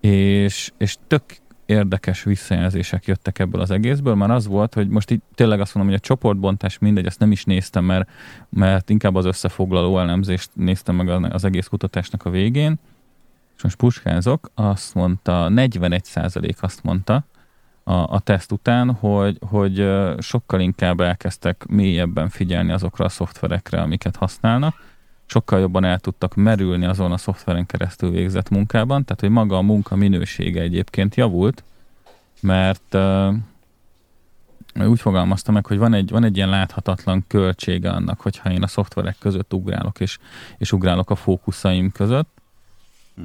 És, 0.00 0.72
és 0.78 0.96
tök 1.06 1.22
érdekes 1.66 2.22
visszajelzések 2.22 3.06
jöttek 3.06 3.38
ebből 3.38 3.60
az 3.60 3.70
egészből, 3.70 4.14
már 4.14 4.30
az 4.30 4.46
volt, 4.46 4.74
hogy 4.74 4.88
most 4.88 5.10
így 5.10 5.20
tényleg 5.34 5.60
azt 5.60 5.74
mondom, 5.74 5.92
hogy 5.92 6.02
a 6.02 6.06
csoportbontás 6.06 6.78
mindegy, 6.78 7.06
ezt 7.06 7.18
nem 7.18 7.32
is 7.32 7.44
néztem, 7.44 7.84
mert, 7.84 8.10
mert 8.48 8.90
inkább 8.90 9.14
az 9.14 9.24
összefoglaló 9.24 9.98
elemzést 9.98 10.50
néztem 10.54 10.94
meg 10.94 11.08
az 11.08 11.44
egész 11.44 11.66
kutatásnak 11.66 12.24
a 12.24 12.30
végén, 12.30 12.78
és 13.56 13.62
most 13.62 13.76
puskázok, 13.76 14.50
azt 14.54 14.94
mondta, 14.94 15.48
41% 15.50 16.58
azt 16.60 16.82
mondta 16.82 17.24
a, 17.84 17.92
a 17.92 18.18
teszt 18.18 18.52
után, 18.52 18.94
hogy, 18.94 19.38
hogy 19.48 19.90
sokkal 20.18 20.60
inkább 20.60 21.00
elkezdtek 21.00 21.66
mélyebben 21.66 22.28
figyelni 22.28 22.72
azokra 22.72 23.04
a 23.04 23.08
szoftverekre, 23.08 23.80
amiket 23.80 24.16
használnak, 24.16 24.74
sokkal 25.26 25.60
jobban 25.60 25.84
el 25.84 25.98
tudtak 25.98 26.34
merülni 26.34 26.84
azon 26.84 27.12
a 27.12 27.16
szoftveren 27.16 27.66
keresztül 27.66 28.10
végzett 28.10 28.48
munkában, 28.48 29.04
tehát 29.04 29.20
hogy 29.20 29.30
maga 29.30 29.56
a 29.56 29.62
munka 29.62 29.96
minősége 29.96 30.60
egyébként 30.60 31.14
javult, 31.14 31.64
mert 32.40 32.94
uh, 32.94 33.34
úgy 34.74 35.00
fogalmazta 35.00 35.52
meg, 35.52 35.66
hogy 35.66 35.78
van 35.78 35.94
egy, 35.94 36.10
van 36.10 36.24
egy 36.24 36.36
ilyen 36.36 36.48
láthatatlan 36.48 37.24
költsége 37.26 37.90
annak, 37.90 38.20
hogyha 38.20 38.50
én 38.50 38.62
a 38.62 38.66
szoftverek 38.66 39.16
között 39.18 39.54
ugrálok, 39.54 40.00
és, 40.00 40.18
és 40.58 40.72
ugrálok 40.72 41.10
a 41.10 41.14
fókuszaim 41.14 41.92
között. 41.92 42.28
Hm. 43.16 43.22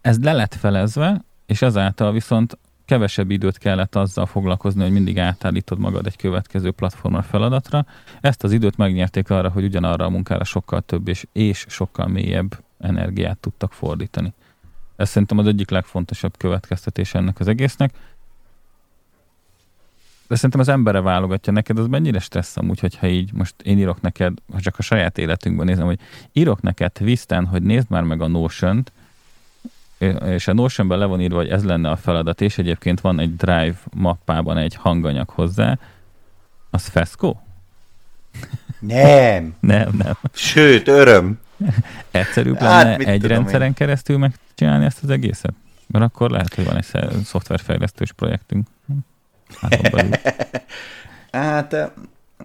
Ez 0.00 0.18
le 0.20 0.32
lett 0.32 0.54
felezve, 0.54 1.24
és 1.46 1.62
ezáltal 1.62 2.12
viszont 2.12 2.58
kevesebb 2.84 3.30
időt 3.30 3.58
kellett 3.58 3.96
azzal 3.96 4.26
foglalkozni, 4.26 4.82
hogy 4.82 4.92
mindig 4.92 5.18
átállítod 5.18 5.78
magad 5.78 6.06
egy 6.06 6.16
következő 6.16 6.70
platformra 6.70 7.22
feladatra. 7.22 7.86
Ezt 8.20 8.44
az 8.44 8.52
időt 8.52 8.76
megnyerték 8.76 9.30
arra, 9.30 9.50
hogy 9.50 9.64
ugyanarra 9.64 10.04
a 10.04 10.10
munkára 10.10 10.44
sokkal 10.44 10.80
több 10.80 11.08
és, 11.08 11.26
és 11.32 11.66
sokkal 11.68 12.06
mélyebb 12.06 12.62
energiát 12.78 13.38
tudtak 13.38 13.72
fordítani. 13.72 14.32
Ez 14.96 15.08
szerintem 15.08 15.38
az 15.38 15.46
egyik 15.46 15.70
legfontosabb 15.70 16.36
következtetés 16.36 17.14
ennek 17.14 17.40
az 17.40 17.48
egésznek. 17.48 17.94
De 20.28 20.34
szerintem 20.34 20.60
az 20.60 20.68
embere 20.68 21.00
válogatja 21.00 21.52
neked, 21.52 21.78
az 21.78 21.86
mennyire 21.86 22.18
stressz 22.18 22.56
amúgy, 22.56 22.80
hogyha 22.80 23.06
így 23.06 23.32
most 23.32 23.54
én 23.62 23.78
írok 23.78 24.00
neked, 24.00 24.32
ha 24.52 24.60
csak 24.60 24.78
a 24.78 24.82
saját 24.82 25.18
életünkben 25.18 25.66
nézem, 25.66 25.86
hogy 25.86 25.98
írok 26.32 26.62
neked 26.62 26.92
Twisten, 26.92 27.46
hogy 27.46 27.62
nézd 27.62 27.90
már 27.90 28.02
meg 28.02 28.20
a 28.20 28.26
Notion-t, 28.26 28.92
és 30.26 30.48
a 30.48 30.52
Notionben 30.52 30.98
le 30.98 31.04
van 31.04 31.20
írva, 31.20 31.36
hogy 31.36 31.48
ez 31.48 31.64
lenne 31.64 31.90
a 31.90 31.96
feladat, 31.96 32.40
és 32.40 32.58
egyébként 32.58 33.00
van 33.00 33.18
egy 33.18 33.36
Drive 33.36 33.76
mappában 33.94 34.56
egy 34.56 34.74
hanganyag 34.74 35.28
hozzá, 35.28 35.78
az 36.70 36.86
Fesco? 36.86 37.34
Nem. 38.78 39.54
nem, 39.60 39.88
nem. 39.98 40.14
Sőt, 40.32 40.88
öröm. 40.88 41.40
Egyszerűbb 42.10 42.58
hát, 42.58 42.84
lenne 42.84 43.10
egy 43.10 43.24
rendszeren 43.24 43.66
én? 43.66 43.74
keresztül 43.74 44.18
megcsinálni 44.18 44.84
ezt 44.84 45.02
az 45.02 45.10
egészet? 45.10 45.54
Mert 45.86 46.04
akkor 46.04 46.30
lehet, 46.30 46.54
hogy 46.54 46.64
van 46.64 46.76
egy 46.76 47.24
szoftverfejlesztős 47.24 48.12
projektünk. 48.12 48.66
Hát, 49.60 49.94
hát 51.30 51.92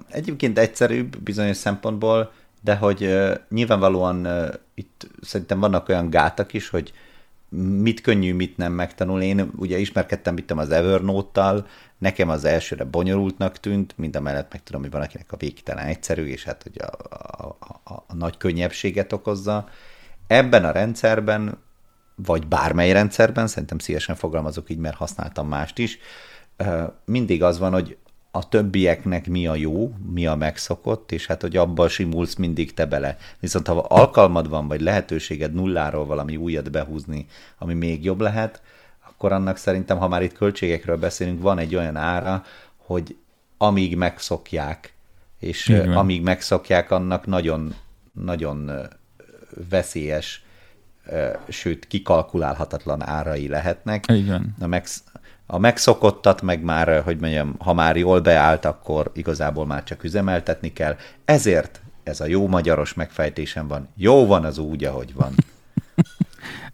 egyébként 0.07 0.57
egyszerűbb 0.57 1.17
bizonyos 1.17 1.57
szempontból, 1.57 2.31
de 2.61 2.75
hogy 2.75 3.03
uh, 3.03 3.35
nyilvánvalóan 3.49 4.25
uh, 4.25 4.47
itt 4.73 5.07
szerintem 5.21 5.59
vannak 5.59 5.89
olyan 5.89 6.09
gátak 6.09 6.53
is, 6.53 6.69
hogy 6.69 6.93
mit 7.49 8.01
könnyű, 8.01 8.33
mit 8.33 8.57
nem 8.57 8.73
megtanulni. 8.73 9.25
Én 9.25 9.51
ugye 9.55 9.77
ismerkedtem 9.77 10.37
itt 10.37 10.51
az 10.51 10.69
Evernote-tal, 10.69 11.67
nekem 11.97 12.29
az 12.29 12.45
elsőre 12.45 12.83
bonyolultnak 12.83 13.59
tűnt, 13.59 13.97
mind 13.97 14.15
a 14.15 14.19
mellett 14.19 14.51
meg 14.51 14.63
tudom, 14.63 14.81
hogy 14.81 14.91
van 14.91 15.01
akinek 15.01 15.31
a 15.31 15.37
végtelen 15.37 15.85
egyszerű, 15.85 16.25
és 16.25 16.43
hát 16.43 16.63
hogy 16.63 16.81
a, 16.81 16.89
a, 17.43 17.57
a, 17.83 17.93
a 18.07 18.15
nagy 18.15 18.37
könnyebbséget 18.37 19.13
okozza. 19.13 19.69
Ebben 20.27 20.65
a 20.65 20.71
rendszerben, 20.71 21.57
vagy 22.15 22.47
bármely 22.47 22.91
rendszerben, 22.91 23.47
szerintem 23.47 23.79
szívesen 23.79 24.15
fogalmazok 24.15 24.69
így, 24.69 24.77
mert 24.77 24.95
használtam 24.95 25.47
mást 25.47 25.77
is, 25.77 25.99
mindig 27.05 27.43
az 27.43 27.59
van, 27.59 27.71
hogy 27.71 27.97
a 28.31 28.49
többieknek 28.49 29.27
mi 29.27 29.47
a 29.47 29.55
jó, 29.55 29.93
mi 30.11 30.27
a 30.27 30.35
megszokott, 30.35 31.11
és 31.11 31.25
hát, 31.25 31.41
hogy 31.41 31.57
abban 31.57 31.87
simulsz 31.87 32.35
mindig 32.35 32.73
te 32.73 32.85
bele. 32.85 33.17
Viszont 33.39 33.67
ha 33.67 33.79
alkalmad 33.79 34.49
van, 34.49 34.67
vagy 34.67 34.81
lehetőséged 34.81 35.53
nulláról 35.53 36.05
valami 36.05 36.35
újat 36.35 36.71
behúzni, 36.71 37.25
ami 37.57 37.73
még 37.73 38.03
jobb 38.03 38.19
lehet, 38.19 38.61
akkor 39.09 39.31
annak 39.31 39.57
szerintem, 39.57 39.97
ha 39.97 40.07
már 40.07 40.23
itt 40.23 40.33
költségekről 40.33 40.97
beszélünk, 40.97 41.41
van 41.41 41.57
egy 41.57 41.75
olyan 41.75 41.95
ára, 41.95 42.43
hogy 42.77 43.15
amíg 43.57 43.95
megszokják, 43.95 44.93
és 45.39 45.69
amíg 45.93 46.21
megszokják, 46.21 46.91
annak 46.91 47.25
nagyon, 47.25 47.75
nagyon 48.11 48.71
veszélyes, 49.69 50.43
sőt, 51.47 51.87
kikalkulálhatatlan 51.87 53.07
árai 53.07 53.47
lehetnek. 53.47 54.05
Igen. 54.07 54.55
A, 54.59 54.67
megsz- 54.67 55.03
a 55.45 55.57
megszokottat 55.57 56.41
meg 56.41 56.63
már, 56.63 57.01
hogy 57.01 57.19
mondjam, 57.19 57.55
ha 57.59 57.73
már 57.73 57.97
jól 57.97 58.19
beállt, 58.19 58.65
akkor 58.65 59.11
igazából 59.13 59.65
már 59.65 59.83
csak 59.83 60.03
üzemeltetni 60.03 60.73
kell. 60.73 60.95
Ezért 61.25 61.81
ez 62.03 62.19
a 62.19 62.25
jó 62.25 62.47
magyaros 62.47 62.93
megfejtésem 62.93 63.67
van. 63.67 63.87
Jó 63.95 64.25
van 64.25 64.45
az 64.45 64.57
úgy, 64.57 64.83
ahogy 64.83 65.13
van. 65.13 65.33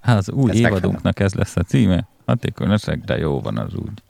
Hát 0.02 0.18
az 0.18 0.30
új 0.30 0.50
Ezt 0.50 0.60
évadunknak 0.60 1.20
ez 1.20 1.34
lesz 1.34 1.56
a 1.56 1.62
címe. 1.62 2.08
Hatékonyaság, 2.26 3.04
de 3.04 3.18
jó 3.18 3.42
van 3.42 3.58
az 3.58 3.74
úgy. 3.74 4.04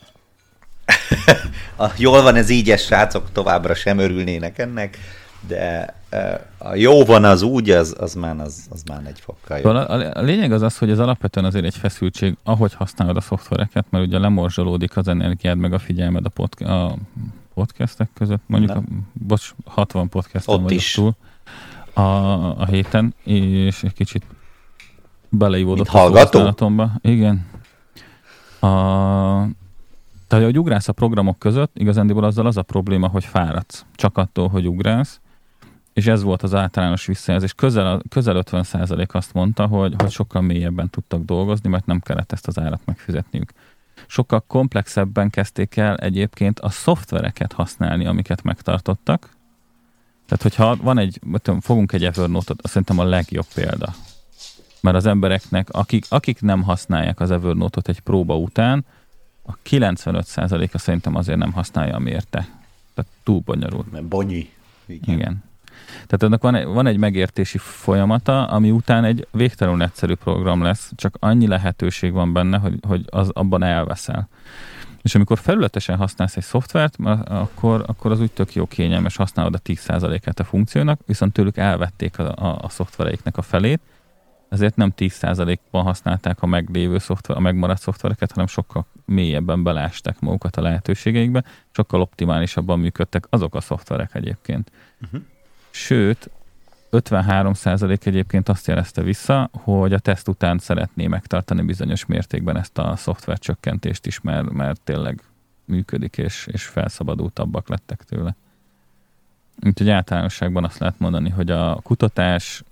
a 1.85 1.91
jól 1.97 2.21
van 2.21 2.35
ez 2.35 2.49
így, 2.49 2.79
srácok 2.79 3.31
továbbra 3.31 3.75
sem 3.75 3.97
örülnének 3.97 4.57
ennek 4.57 4.97
de 5.47 5.95
a 6.57 6.75
jó 6.75 7.03
van 7.03 7.23
az 7.23 7.41
úgy, 7.41 7.69
az, 7.69 7.95
az, 7.99 8.13
már, 8.13 8.39
az, 8.39 8.67
az 8.71 8.83
már 8.83 9.01
egy 9.05 9.19
fokkal 9.19 9.57
jó. 9.57 9.69
A, 9.69 9.89
a, 10.17 10.21
lényeg 10.21 10.51
az 10.51 10.61
az, 10.61 10.77
hogy 10.77 10.89
ez 10.89 10.99
alapvetően 10.99 11.45
azért 11.45 11.65
egy 11.65 11.77
feszültség, 11.77 12.37
ahogy 12.43 12.73
használod 12.73 13.17
a 13.17 13.21
szoftvereket, 13.21 13.85
mert 13.89 14.05
ugye 14.05 14.19
lemorzsolódik 14.19 14.97
az 14.97 15.07
energiád, 15.07 15.57
meg 15.57 15.73
a 15.73 15.79
figyelmed 15.79 16.25
a, 16.25 16.29
podca- 16.29 16.67
a 16.67 16.95
podcastek 17.53 18.09
között, 18.13 18.41
mondjuk, 18.45 18.71
a, 18.71 18.83
bocs, 19.13 19.53
60 19.65 20.09
podcaston 20.09 20.63
vagyok 20.63 20.79
is. 20.79 20.93
túl 20.93 21.15
a, 21.93 22.01
a 22.59 22.65
héten, 22.65 23.13
és 23.23 23.83
egy 23.83 23.93
kicsit 23.93 24.23
beleívódott 25.29 25.87
a 25.87 25.91
hallgatomba. 25.91 26.91
Igen. 27.01 27.45
A, 28.59 28.67
tehát, 30.27 30.45
hogy 30.45 30.59
ugrálsz 30.59 30.87
a 30.87 30.93
programok 30.93 31.39
között, 31.39 31.71
igazándiból 31.77 32.23
azzal 32.23 32.45
az 32.45 32.57
a 32.57 32.61
probléma, 32.61 33.07
hogy 33.07 33.25
fáradsz. 33.25 33.85
Csak 33.95 34.17
attól, 34.17 34.47
hogy 34.47 34.67
ugrálsz, 34.67 35.19
és 35.95 36.07
ez 36.07 36.23
volt 36.23 36.43
az 36.43 36.53
általános 36.53 37.05
visszajelzés. 37.05 37.53
Közel, 37.53 38.01
közel 38.09 38.43
50% 38.45 39.07
azt 39.07 39.33
mondta, 39.33 39.65
hogy, 39.65 39.93
hogy 39.97 40.11
sokkal 40.11 40.41
mélyebben 40.41 40.89
tudtak 40.89 41.23
dolgozni, 41.23 41.69
mert 41.69 41.85
nem 41.85 41.99
kellett 41.99 42.31
ezt 42.31 42.47
az 42.47 42.59
árat 42.59 42.81
megfizetniük. 42.85 43.51
Sokkal 44.07 44.43
komplexebben 44.47 45.29
kezdték 45.29 45.77
el 45.77 45.95
egyébként 45.95 46.59
a 46.59 46.69
szoftvereket 46.69 47.53
használni, 47.53 48.05
amiket 48.05 48.43
megtartottak. 48.43 49.29
Tehát, 50.25 50.41
hogyha 50.41 50.75
van 50.75 50.97
egy, 50.97 51.19
fogunk 51.59 51.91
egy 51.91 52.03
Evernote-ot, 52.03 52.61
azt 52.61 52.73
szerintem 52.73 52.99
a 52.99 53.03
legjobb 53.03 53.47
példa. 53.53 53.93
Mert 54.81 54.95
az 54.95 55.05
embereknek, 55.05 55.69
akik, 55.69 56.05
akik 56.09 56.41
nem 56.41 56.63
használják 56.63 57.19
az 57.19 57.31
Evernote-ot 57.31 57.87
egy 57.87 57.99
próba 57.99 58.37
után, 58.37 58.85
a 59.45 59.57
95%-a 59.69 60.77
szerintem 60.77 61.15
azért 61.15 61.37
nem 61.37 61.51
használja 61.51 61.95
a 61.95 61.99
mérte. 61.99 62.47
Tehát 62.93 63.11
túl 63.23 63.39
bonyolult. 63.45 63.91
Mert 63.91 64.05
bonyi. 64.05 64.49
Igen. 64.85 65.15
Igen. 65.15 65.43
Tehát 65.95 66.23
ennek 66.23 66.41
van 66.41 66.55
egy, 66.55 66.65
van 66.65 66.87
egy 66.87 66.97
megértési 66.97 67.57
folyamata, 67.57 68.45
ami 68.45 68.71
után 68.71 69.03
egy 69.03 69.27
végtelenül 69.31 69.81
egyszerű 69.81 70.13
program 70.13 70.61
lesz, 70.61 70.91
csak 70.95 71.17
annyi 71.19 71.47
lehetőség 71.47 72.11
van 72.11 72.33
benne, 72.33 72.57
hogy, 72.57 72.79
hogy 72.87 73.05
az 73.09 73.29
abban 73.33 73.63
elveszel. 73.63 74.27
És 75.01 75.15
amikor 75.15 75.39
felületesen 75.39 75.97
használsz 75.97 76.37
egy 76.37 76.43
szoftvert, 76.43 76.95
akkor, 77.25 77.83
akkor 77.87 78.11
az 78.11 78.21
úgy 78.21 78.31
tök 78.31 78.53
jó 78.53 78.65
kényelmes, 78.65 79.15
használod 79.15 79.53
a 79.53 79.59
10%-át 79.59 80.39
a 80.39 80.43
funkciónak, 80.43 80.99
viszont 81.05 81.33
tőlük 81.33 81.57
elvették 81.57 82.19
a, 82.19 82.35
a, 82.35 82.59
a 82.61 82.69
szoftvereiknek 82.69 83.37
a 83.37 83.41
felét, 83.41 83.81
ezért 84.49 84.75
nem 84.75 84.93
10%-ban 84.97 85.83
használták 85.83 86.41
a 86.41 86.45
meglévő 86.45 86.97
szoftver, 86.97 87.37
a 87.37 87.39
megmaradt 87.39 87.81
szoftvereket, 87.81 88.31
hanem 88.31 88.47
sokkal 88.47 88.85
mélyebben 89.05 89.63
belásták 89.63 90.19
magukat 90.19 90.55
a 90.55 90.61
lehetőségeikbe, 90.61 91.43
sokkal 91.71 92.01
optimálisabban 92.01 92.79
működtek 92.79 93.25
azok 93.29 93.55
a 93.55 93.61
szoftverek 93.61 94.15
egyébként. 94.15 94.71
Uh-huh. 95.01 95.21
Sőt, 95.75 96.29
53% 96.91 98.05
egyébként 98.05 98.49
azt 98.49 98.67
jelezte 98.67 99.01
vissza, 99.01 99.49
hogy 99.51 99.93
a 99.93 99.99
teszt 99.99 100.27
után 100.27 100.57
szeretné 100.57 101.07
megtartani 101.07 101.61
bizonyos 101.61 102.05
mértékben 102.05 102.57
ezt 102.57 102.77
a 102.77 102.95
szoftver 102.95 103.39
csökkentést 103.39 104.05
is, 104.05 104.21
mert, 104.21 104.51
mert 104.51 104.81
tényleg 104.81 105.21
működik, 105.65 106.17
és, 106.17 106.47
és 106.51 106.63
felszabadultabbak 106.63 107.69
lettek 107.69 108.03
tőle. 108.03 108.35
Úgyhogy 109.61 109.89
általánosságban 109.89 110.63
azt 110.63 110.77
lehet 110.77 110.99
mondani, 110.99 111.29
hogy 111.29 111.51
a 111.51 111.79
kutatás 111.83 112.63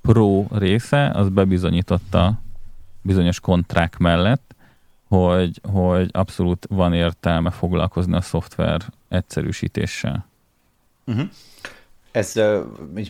pro 0.00 0.46
része 0.50 1.10
az 1.10 1.28
bebizonyította 1.28 2.40
bizonyos 3.02 3.40
kontrák 3.40 3.96
mellett, 3.96 4.54
hogy, 5.08 5.60
hogy 5.72 6.08
abszolút 6.12 6.66
van 6.70 6.94
értelme 6.94 7.50
foglalkozni 7.50 8.14
a 8.14 8.20
szoftver 8.20 8.82
egyszerűsítéssel. 9.08 10.26
Uh-huh. 11.04 11.28
Ez, 12.12 12.40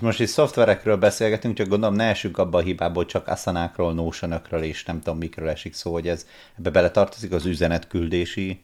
most 0.00 0.20
is 0.20 0.28
szoftverekről 0.28 0.96
beszélgetünk, 0.96 1.56
csak 1.56 1.68
gondolom 1.68 1.94
ne 1.94 2.04
esünk 2.04 2.38
abba 2.38 2.58
a 2.58 2.60
hibába, 2.60 2.94
hogy 2.94 3.06
csak 3.06 3.28
Asanákról, 3.28 3.94
notion 3.94 4.40
és 4.60 4.84
nem 4.84 5.00
tudom 5.00 5.18
mikről 5.18 5.48
esik 5.48 5.74
szó, 5.74 5.92
hogy 5.92 6.08
ez 6.08 6.26
ebbe 6.58 6.70
beletartozik 6.70 7.32
az 7.32 7.46
üzenetküldési 7.46 8.60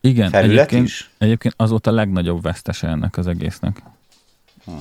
Igen, 0.00 0.30
felület 0.30 0.54
egyébként, 0.54 0.86
is? 0.86 1.10
egyébként 1.18 1.54
az 1.56 1.70
volt 1.70 1.86
a 1.86 1.90
legnagyobb 1.90 2.42
vesztese 2.42 2.88
ennek 2.88 3.16
az 3.16 3.26
egésznek. 3.26 3.82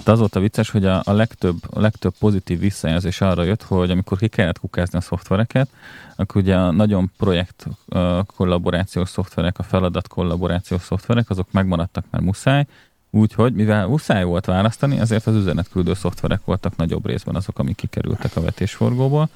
De 0.04 0.12
az 0.12 0.20
volt 0.20 0.36
a 0.36 0.40
vicces, 0.40 0.70
hogy 0.70 0.86
a, 0.86 1.02
a, 1.06 1.14
legtöbb, 1.14 1.56
a 1.70 1.80
legtöbb 1.80 2.14
pozitív 2.20 2.60
visszajelzés 2.60 3.22
arra 3.22 3.44
jött, 3.44 3.64
hogy 3.64 3.92
amikor 3.92 4.18
ki 4.18 4.28
kellett 4.28 4.60
kukázni 4.60 4.98
a 4.98 5.02
szoftvereket, 5.02 5.70
akkor 6.16 6.42
ugye 6.42 6.56
a 6.56 6.72
nagyon 6.72 7.12
projekt 7.18 7.66
kollaborációs 8.36 9.10
szoftverek, 9.10 9.60
a 9.60 9.64
feladat 9.64 10.08
kollaborációs 10.08 10.82
szoftverek, 10.82 11.30
azok 11.30 11.52
megmaradtak, 11.52 12.06
mert 12.12 12.24
muszáj, 12.24 12.66
Úgyhogy, 13.16 13.54
mivel 13.54 13.88
muszáj 13.88 14.24
volt 14.24 14.46
választani, 14.46 15.00
ezért 15.00 15.28
az 15.28 15.36
üzenetküldő 15.36 15.94
szoftverek 15.94 16.46
voltak 16.46 16.76
nagyobb 16.76 17.06
részben 17.06 17.36
azok, 17.36 17.60
amik 17.60 17.76
kikerültek 17.76 18.36
a 18.36 18.42
vetésforgóból, 18.42 19.30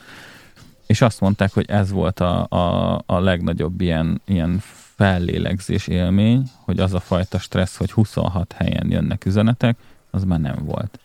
és 0.86 1.01
azt 1.01 1.21
mondták, 1.21 1.53
hogy 1.53 1.69
ez 1.69 1.91
volt 1.91 2.19
a, 2.19 2.48
a, 2.50 3.01
a 3.05 3.19
legnagyobb 3.19 3.81
ilyen, 3.81 4.21
ilyen 4.25 4.59
fellélegzés 4.95 5.88
élmény, 5.88 6.50
hogy 6.59 6.79
az 6.79 6.93
a 6.93 7.00
fajta 7.00 7.39
stressz, 7.39 7.75
hogy 7.75 7.91
26 7.91 8.51
helyen 8.53 8.91
jönnek 8.91 9.25
üzenetek, 9.25 9.77
az 10.09 10.24
már 10.24 10.39
nem 10.39 10.65
volt. 10.65 11.00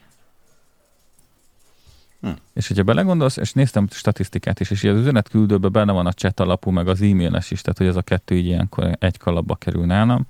Hm. 2.20 2.28
És 2.52 2.68
hogyha 2.68 2.82
belegondolsz, 2.82 3.36
és 3.36 3.52
néztem 3.52 3.88
statisztikát 3.90 4.60
is, 4.60 4.70
és 4.70 4.84
az 4.84 4.98
üzenetküldőben 4.98 5.72
benne 5.72 5.92
van 5.92 6.06
a 6.06 6.12
chat 6.12 6.40
alapú, 6.40 6.70
meg 6.70 6.88
az 6.88 7.02
e-mailes 7.02 7.50
is, 7.50 7.60
tehát 7.60 7.78
hogy 7.78 7.86
ez 7.86 7.96
a 7.96 8.02
kettő 8.02 8.34
így 8.34 8.46
ilyenkor 8.46 8.96
egy 8.98 9.18
kalapba 9.18 9.54
kerül 9.54 9.86
nálam, 9.86 10.26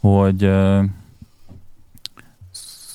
hogy 0.00 0.50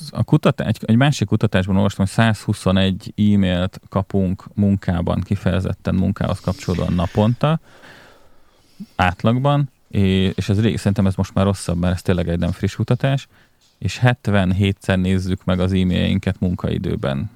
a 0.10 0.24
kutatás, 0.24 0.68
egy, 0.68 0.78
egy 0.86 0.96
másik 0.96 1.28
kutatásban 1.28 1.76
olvastam, 1.76 2.06
hogy 2.06 2.14
121 2.14 3.14
e-mailt 3.16 3.80
kapunk 3.90 4.44
munkában, 4.54 5.22
kifejezetten 5.22 5.96
munkához 5.96 6.40
kapcsolódóan 6.40 6.94
naponta, 6.94 7.60
átlagban, 8.96 9.70
és 9.90 10.50
ez 10.50 10.62
rég, 10.62 10.78
szerintem 10.78 11.08
ez 11.08 11.16
most 11.16 11.34
már 11.34 11.46
rosszabb, 11.46 11.80
mert 11.80 11.94
ez 11.94 12.02
tényleg 12.02 12.30
egy 12.30 12.40
nem 12.40 12.52
friss 12.52 12.76
kutatás, 12.76 13.28
és 13.78 14.00
77-szer 14.04 15.02
nézzük 15.02 15.46
meg 15.46 15.60
az 15.60 15.72
e-mailjeinket 15.72 16.40
munkaidőben, 16.40 17.30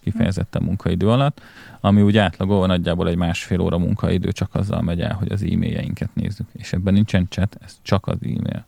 kifejezetten 0.00 0.62
munkaidő 0.62 1.08
alatt, 1.08 1.40
ami 1.80 2.02
úgy 2.02 2.16
átlagolva 2.16 2.66
nagyjából 2.66 3.08
egy 3.08 3.16
másfél 3.16 3.60
óra 3.60 3.78
munkaidő 3.78 4.32
csak 4.32 4.54
azzal 4.54 4.82
megy 4.82 5.00
el, 5.00 5.14
hogy 5.14 5.32
az 5.32 5.42
e-mailjeinket 5.42 6.14
nézzük. 6.14 6.46
És 6.52 6.72
ebben 6.72 6.94
nincsen 6.94 7.26
chat, 7.30 7.58
ez 7.64 7.76
csak 7.82 8.06
az 8.06 8.18
e-mail. 8.22 8.66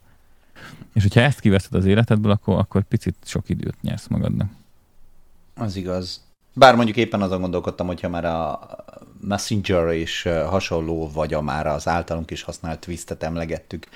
És 0.92 1.02
hogyha 1.02 1.20
ezt 1.20 1.40
kiveszed 1.40 1.74
az 1.74 1.84
életedből, 1.84 2.32
akkor, 2.32 2.58
akkor 2.58 2.82
picit 2.82 3.16
sok 3.24 3.48
időt 3.48 3.82
nyersz 3.82 4.06
magadnak. 4.06 4.50
Az 5.54 5.76
igaz. 5.76 6.20
Bár 6.52 6.74
mondjuk 6.74 6.96
éppen 6.96 7.22
azon 7.22 7.40
gondolkodtam, 7.40 7.86
hogyha 7.86 8.08
már 8.08 8.24
a 8.24 8.60
Messenger 9.20 9.92
és 9.92 10.22
hasonló, 10.46 11.10
vagy 11.14 11.34
a 11.34 11.40
már 11.40 11.66
az 11.66 11.88
általunk 11.88 12.30
is 12.30 12.42
használt 12.42 12.80
twistet 12.80 13.22
emlegettük, 13.22 13.86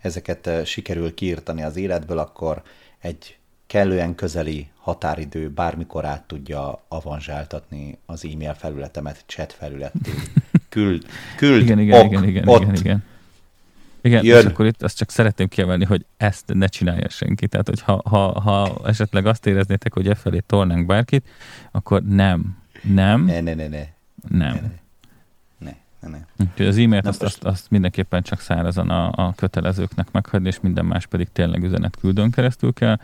ezeket 0.00 0.50
sikerül 0.64 1.14
kiírtani 1.14 1.62
az 1.62 1.76
életből, 1.76 2.18
akkor 2.18 2.62
egy 3.00 3.36
kellően 3.66 4.14
közeli 4.14 4.68
határidő 4.80 5.50
bármikor 5.50 6.04
át 6.04 6.22
tudja 6.22 6.84
avanzsáltatni 6.88 7.98
az 8.06 8.24
e-mail 8.24 8.54
felületemet 8.54 9.24
chat 9.26 9.52
felületté. 9.52 10.10
Küld, 10.68 11.06
küld, 11.36 11.62
igen, 11.62 11.78
igen, 11.78 12.00
ok, 12.00 12.12
igen, 12.12 12.28
igen, 12.28 12.48
ott. 12.48 12.62
igen, 12.62 12.74
igen. 12.74 13.04
Igen, 14.04 14.24
Jön. 14.24 14.38
és 14.38 14.44
akkor 14.44 14.66
itt 14.66 14.82
azt 14.82 14.96
csak 14.96 15.10
szeretném 15.10 15.48
kiemelni, 15.48 15.84
hogy 15.84 16.06
ezt 16.16 16.54
ne 16.54 16.66
csinálja 16.66 17.08
senki. 17.08 17.46
Tehát, 17.46 17.68
hogy 17.68 17.80
ha, 17.80 18.02
ha, 18.04 18.40
ha 18.40 18.80
esetleg 18.84 19.26
azt 19.26 19.46
éreznétek, 19.46 19.92
hogy 19.92 20.08
e 20.08 20.14
felé 20.14 20.42
tolnánk 20.46 20.86
bárkit, 20.86 21.28
akkor 21.70 22.02
nem. 22.02 22.56
Nem. 22.82 23.24
Ne, 23.24 23.40
ne, 23.40 23.54
ne, 23.54 23.68
ne. 23.68 23.86
Nem. 24.28 24.72
Ne, 25.58 25.74
ne. 26.00 26.08
ne. 26.08 26.18
Úgyhogy 26.38 26.66
az 26.66 26.78
e-mailt 26.78 27.06
azt, 27.06 27.22
azt, 27.22 27.44
azt 27.44 27.70
mindenképpen 27.70 28.22
csak 28.22 28.40
szárazan 28.40 28.90
a, 28.90 29.26
a 29.26 29.34
kötelezőknek 29.36 30.10
meghagyni, 30.12 30.48
és 30.48 30.60
minden 30.60 30.84
más 30.84 31.06
pedig 31.06 31.28
tényleg 31.32 31.62
üzenet 31.62 31.96
küldőn 32.00 32.30
keresztül 32.30 32.72
kell. 32.72 32.98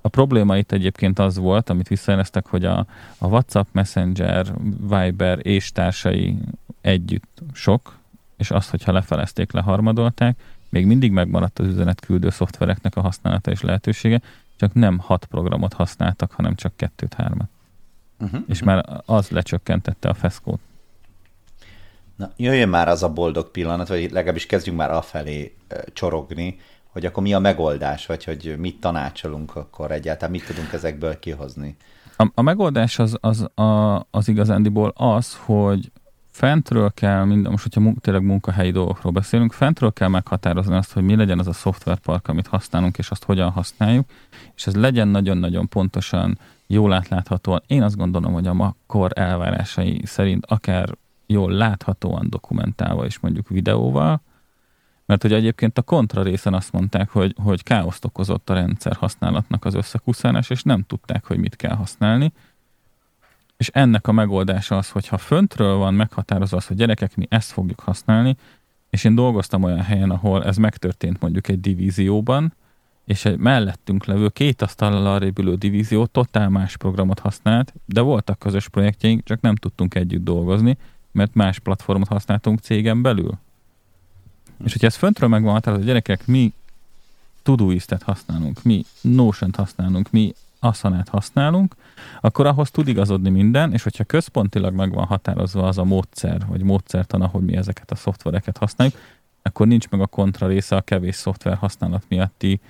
A 0.00 0.08
probléma 0.08 0.56
itt 0.56 0.72
egyébként 0.72 1.18
az 1.18 1.36
volt, 1.36 1.70
amit 1.70 1.88
visszajeleztek, 1.88 2.46
hogy 2.46 2.64
a, 2.64 2.86
a 3.18 3.26
WhatsApp, 3.26 3.66
Messenger, 3.72 4.46
Viber 4.80 5.46
és 5.46 5.72
társai 5.72 6.36
együtt 6.80 7.42
sok, 7.52 8.02
és 8.36 8.50
azt, 8.50 8.70
hogyha 8.70 8.92
lefelezték, 8.92 9.52
leharmadolták, 9.52 10.36
még 10.68 10.86
mindig 10.86 11.12
megmaradt 11.12 11.58
az 11.58 11.66
üzenetküldő 11.66 12.30
szoftvereknek 12.30 12.96
a 12.96 13.00
használata 13.00 13.50
és 13.50 13.60
lehetősége, 13.60 14.20
csak 14.56 14.74
nem 14.74 14.98
hat 14.98 15.24
programot 15.24 15.72
használtak, 15.72 16.32
hanem 16.32 16.54
csak 16.54 16.76
kettőt-hármat. 16.76 17.48
Uh-huh, 18.20 18.40
és 18.46 18.60
uh-huh. 18.60 18.74
már 18.74 19.02
az 19.06 19.28
lecsökkentette 19.28 20.08
a 20.08 20.14
feszkót. 20.14 20.60
Na, 22.16 22.32
jöjjön 22.36 22.68
már 22.68 22.88
az 22.88 23.02
a 23.02 23.12
boldog 23.12 23.50
pillanat, 23.50 23.88
vagy 23.88 24.10
legalábbis 24.10 24.46
kezdjünk 24.46 24.78
már 24.78 24.90
afelé 24.90 25.54
csorogni, 25.92 26.60
hogy 26.94 27.06
akkor 27.06 27.22
mi 27.22 27.34
a 27.34 27.38
megoldás, 27.38 28.06
vagy 28.06 28.24
hogy 28.24 28.54
mit 28.58 28.80
tanácsolunk 28.80 29.56
akkor 29.56 29.90
egyáltalán, 29.90 30.30
mit 30.30 30.46
tudunk 30.46 30.72
ezekből 30.72 31.18
kihozni. 31.18 31.76
A, 32.16 32.30
a 32.34 32.42
megoldás 32.42 32.98
az, 32.98 33.16
az, 33.20 33.40
a, 33.54 34.06
az 34.10 34.28
igazándiból 34.28 34.92
az, 34.96 35.36
hogy 35.36 35.90
fentről 36.34 36.90
kell, 36.94 37.24
minden, 37.24 37.50
most 37.50 37.62
hogyha 37.62 37.92
tényleg 38.00 38.22
munkahelyi 38.22 38.70
dolgokról 38.70 39.12
beszélünk, 39.12 39.52
fentről 39.52 39.92
kell 39.92 40.08
meghatározni 40.08 40.74
azt, 40.74 40.92
hogy 40.92 41.02
mi 41.02 41.16
legyen 41.16 41.38
az 41.38 41.46
a 41.46 41.52
szoftverpark, 41.52 42.28
amit 42.28 42.46
használunk, 42.46 42.98
és 42.98 43.10
azt 43.10 43.24
hogyan 43.24 43.50
használjuk, 43.50 44.10
és 44.54 44.66
ez 44.66 44.74
legyen 44.74 45.08
nagyon-nagyon 45.08 45.68
pontosan, 45.68 46.38
jól 46.66 46.92
átláthatóan. 46.92 47.62
Én 47.66 47.82
azt 47.82 47.96
gondolom, 47.96 48.32
hogy 48.32 48.46
a 48.46 48.54
makkor 48.54 49.10
elvárásai 49.14 50.00
szerint 50.04 50.46
akár 50.46 50.96
jól 51.26 51.52
láthatóan 51.52 52.26
dokumentálva 52.30 53.04
és 53.04 53.18
mondjuk 53.18 53.48
videóval, 53.48 54.20
mert 55.06 55.22
hogy 55.22 55.32
egyébként 55.32 55.78
a 55.78 55.82
kontra 55.82 56.22
részen 56.22 56.54
azt 56.54 56.72
mondták, 56.72 57.10
hogy, 57.10 57.34
hogy 57.42 57.62
káoszt 57.62 58.04
okozott 58.04 58.50
a 58.50 58.54
rendszer 58.54 58.96
használatnak 58.96 59.64
az 59.64 59.74
összekuszánás, 59.74 60.50
és 60.50 60.62
nem 60.62 60.82
tudták, 60.82 61.24
hogy 61.24 61.38
mit 61.38 61.56
kell 61.56 61.74
használni, 61.74 62.32
és 63.64 63.70
ennek 63.72 64.06
a 64.08 64.12
megoldása 64.12 64.76
az, 64.76 64.90
hogy 64.90 65.08
ha 65.08 65.18
föntről 65.18 65.76
van 65.76 65.94
meghatározva 65.94 66.56
az, 66.56 66.66
hogy 66.66 66.76
gyerekek, 66.76 67.16
mi 67.16 67.26
ezt 67.30 67.50
fogjuk 67.50 67.80
használni, 67.80 68.36
és 68.90 69.04
én 69.04 69.14
dolgoztam 69.14 69.62
olyan 69.62 69.80
helyen, 69.80 70.10
ahol 70.10 70.44
ez 70.44 70.56
megtörtént 70.56 71.20
mondjuk 71.20 71.48
egy 71.48 71.60
divízióban, 71.60 72.54
és 73.04 73.24
egy 73.24 73.38
mellettünk 73.38 74.04
levő 74.04 74.28
két 74.28 74.62
asztallal 74.62 75.06
arrébb 75.06 75.38
ülő 75.38 75.54
divízió 75.54 76.06
totál 76.06 76.48
más 76.48 76.76
programot 76.76 77.18
használt, 77.18 77.74
de 77.84 78.00
voltak 78.00 78.38
közös 78.38 78.68
projektjeink, 78.68 79.24
csak 79.24 79.40
nem 79.40 79.56
tudtunk 79.56 79.94
együtt 79.94 80.24
dolgozni, 80.24 80.76
mert 81.12 81.34
más 81.34 81.58
platformot 81.58 82.08
használtunk 82.08 82.60
cégen 82.60 83.02
belül. 83.02 83.38
És 84.64 84.72
hogyha 84.72 84.86
ez 84.86 84.96
föntről 84.96 85.28
megvan 85.28 85.52
határozva, 85.52 85.86
gyerekek, 85.86 86.26
mi 86.26 86.52
Todoist-et 87.42 88.02
használunk, 88.02 88.62
mi 88.62 88.84
Notion-t 89.00 89.56
használunk, 89.56 90.10
mi 90.10 90.34
Asanát 90.64 91.08
használunk, 91.08 91.74
akkor 92.20 92.46
ahhoz 92.46 92.70
tud 92.70 92.88
igazodni 92.88 93.30
minden, 93.30 93.72
és 93.72 93.82
hogyha 93.82 94.04
központilag 94.04 94.74
meg 94.74 94.94
van 94.94 95.06
határozva 95.06 95.66
az 95.66 95.78
a 95.78 95.84
módszer, 95.84 96.46
vagy 96.46 96.62
módszertan, 96.62 97.22
ahogy 97.22 97.42
mi 97.42 97.56
ezeket 97.56 97.90
a 97.90 97.94
szoftvereket 97.94 98.56
használjuk, 98.56 98.96
akkor 99.42 99.66
nincs 99.66 99.88
meg 99.88 100.00
a 100.00 100.06
kontra 100.06 100.46
része 100.46 100.76
a 100.76 100.80
kevés 100.80 101.14
szoftver 101.14 101.56
használat 101.56 102.04
miatti 102.08 102.60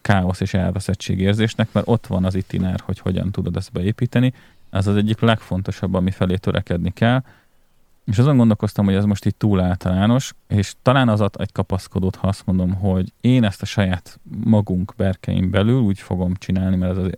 káosz 0.00 0.40
és 0.40 0.54
elveszettségérzésnek, 0.54 1.68
mert 1.72 1.88
ott 1.88 2.06
van 2.06 2.24
az 2.24 2.34
itinár, 2.34 2.80
hogy 2.84 2.98
hogyan 2.98 3.30
tudod 3.30 3.56
ezt 3.56 3.72
beépíteni. 3.72 4.32
Ez 4.70 4.86
az 4.86 4.96
egyik 4.96 5.20
legfontosabb, 5.20 5.94
ami 5.94 6.10
felé 6.10 6.36
törekedni 6.36 6.90
kell. 6.90 7.22
És 8.10 8.18
azon 8.18 8.36
gondolkoztam, 8.36 8.84
hogy 8.84 8.94
ez 8.94 9.04
most 9.04 9.24
itt 9.24 9.38
túl 9.38 9.60
általános, 9.60 10.34
és 10.48 10.74
talán 10.82 11.08
az 11.08 11.20
ad 11.20 11.34
egy 11.38 11.52
kapaszkodót, 11.52 12.16
ha 12.16 12.28
azt 12.28 12.46
mondom, 12.46 12.74
hogy 12.74 13.12
én 13.20 13.44
ezt 13.44 13.62
a 13.62 13.66
saját 13.66 14.20
magunk 14.44 14.92
berkeim 14.96 15.50
belül 15.50 15.80
úgy 15.80 15.98
fogom 15.98 16.34
csinálni, 16.34 16.76
mert 16.76 16.96
ez 16.96 17.04
az 17.04 17.10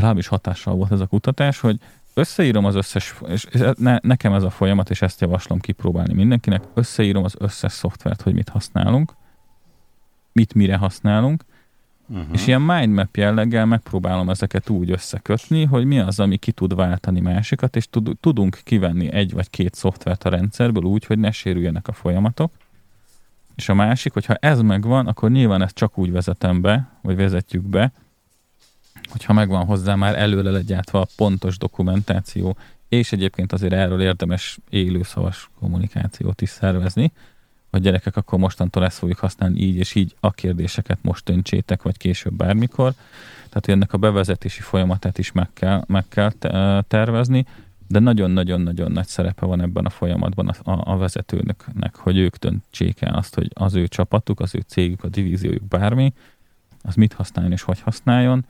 rám 0.00 0.18
is 0.18 0.26
hatással 0.26 0.74
volt 0.74 0.92
ez 0.92 1.00
a 1.00 1.06
kutatás, 1.06 1.60
hogy 1.60 1.78
összeírom 2.14 2.64
az 2.64 2.74
összes, 2.74 3.14
és 3.26 3.46
ne, 3.78 3.98
nekem 4.02 4.32
ez 4.32 4.42
a 4.42 4.50
folyamat, 4.50 4.90
és 4.90 5.02
ezt 5.02 5.20
javaslom 5.20 5.58
kipróbálni 5.58 6.14
mindenkinek, 6.14 6.62
összeírom 6.74 7.24
az 7.24 7.34
összes 7.38 7.72
szoftvert, 7.72 8.22
hogy 8.22 8.34
mit 8.34 8.48
használunk, 8.48 9.12
mit 10.32 10.54
mire 10.54 10.76
használunk, 10.76 11.44
uh-huh. 12.08 12.26
és 12.32 12.46
ilyen 12.46 12.60
mindmap 12.60 13.16
jelleggel 13.16 13.66
megpróbálom 13.66 14.30
ezeket 14.30 14.68
úgy 14.68 14.90
összekötni, 14.90 15.64
hogy 15.64 15.84
mi 15.84 15.98
az, 15.98 16.20
ami 16.20 16.36
ki 16.36 16.52
tud 16.52 16.74
váltani 16.74 17.20
másikat, 17.20 17.76
és 17.76 17.88
tud, 17.90 18.16
tudunk 18.20 18.60
kivenni 18.64 19.12
egy 19.12 19.32
vagy 19.32 19.50
két 19.50 19.74
szoftvert 19.74 20.24
a 20.24 20.28
rendszerből 20.28 20.82
úgy, 20.82 21.04
hogy 21.04 21.18
ne 21.18 21.30
sérüljenek 21.30 21.88
a 21.88 21.92
folyamatok. 21.92 22.52
És 23.54 23.68
a 23.68 23.74
másik, 23.74 24.12
hogyha 24.12 24.34
ez 24.34 24.60
megvan, 24.60 25.06
akkor 25.06 25.30
nyilván 25.30 25.62
ezt 25.62 25.74
csak 25.74 25.98
úgy 25.98 26.12
vezetem 26.12 26.60
be, 26.60 26.88
vagy 27.02 27.16
vezetjük 27.16 27.62
be, 27.62 27.92
hogyha 29.10 29.32
megvan 29.32 29.64
hozzá 29.64 29.94
már 29.94 30.18
előre 30.18 30.50
legyártva 30.50 31.00
a 31.00 31.06
pontos 31.16 31.58
dokumentáció, 31.58 32.56
és 32.88 33.12
egyébként 33.12 33.52
azért 33.52 33.72
erről 33.72 34.02
érdemes 34.02 34.58
élőszavas 34.68 35.50
kommunikációt 35.58 36.40
is 36.40 36.48
szervezni, 36.48 37.12
hogy 37.76 37.84
gyerekek, 37.84 38.16
akkor 38.16 38.38
mostantól 38.38 38.84
ezt 38.84 38.98
fogjuk 38.98 39.18
használni 39.18 39.60
így 39.60 39.76
és 39.76 39.94
így, 39.94 40.14
a 40.20 40.30
kérdéseket 40.30 40.98
most 41.02 41.24
döntsétek, 41.24 41.82
vagy 41.82 41.96
később 41.96 42.34
bármikor. 42.34 42.92
Tehát, 43.48 43.68
ennek 43.68 43.92
a 43.92 43.98
bevezetési 43.98 44.60
folyamatát 44.60 45.18
is 45.18 45.32
meg 45.32 45.48
kell, 45.52 45.84
meg 45.86 46.04
kell 46.08 46.30
tervezni, 46.88 47.46
de 47.88 47.98
nagyon-nagyon-nagyon 47.98 48.92
nagy 48.92 49.06
szerepe 49.06 49.46
van 49.46 49.60
ebben 49.60 49.84
a 49.84 49.90
folyamatban 49.90 50.48
a, 50.48 50.70
a, 50.70 50.92
a 50.92 50.96
vezetőnöknek, 50.96 51.96
hogy 51.96 52.16
ők 52.16 52.36
döntsék 52.36 53.00
el 53.00 53.14
azt, 53.14 53.34
hogy 53.34 53.50
az 53.54 53.74
ő 53.74 53.88
csapatuk, 53.88 54.40
az 54.40 54.54
ő 54.54 54.62
cégük, 54.66 55.04
a 55.04 55.08
divíziójuk 55.08 55.68
bármi, 55.68 56.12
az 56.82 56.94
mit 56.94 57.12
használjon 57.12 57.52
és 57.52 57.62
hogy 57.62 57.80
használjon, 57.80 58.46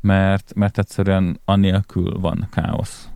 mert, 0.00 0.54
mert 0.54 0.78
egyszerűen 0.78 1.40
annélkül 1.44 2.18
van 2.18 2.48
káosz. 2.50 3.08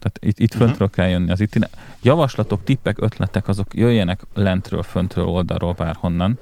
Tehát 0.00 0.18
itt, 0.20 0.38
itt 0.38 0.52
uh-huh. 0.52 0.66
föntről 0.66 0.90
kell 0.90 1.08
jönni 1.08 1.30
az 1.30 1.40
itt. 1.40 1.68
Javaslatok, 2.02 2.64
tippek, 2.64 3.02
ötletek, 3.02 3.48
azok 3.48 3.74
jöjjenek 3.74 4.20
lentről, 4.34 4.82
föntről, 4.82 5.26
oldalról, 5.26 5.72
bárhonnan, 5.72 6.38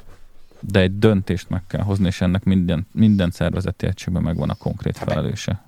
de 0.60 0.80
egy 0.80 0.98
döntést 0.98 1.48
meg 1.48 1.62
kell 1.66 1.82
hozni, 1.82 2.06
és 2.06 2.20
ennek 2.20 2.44
minden, 2.44 2.86
minden 2.92 3.30
szervezeti 3.30 3.86
egységben 3.86 4.22
megvan 4.22 4.50
a 4.50 4.54
konkrét 4.54 4.96
hát 4.96 5.08
felelőse. 5.08 5.64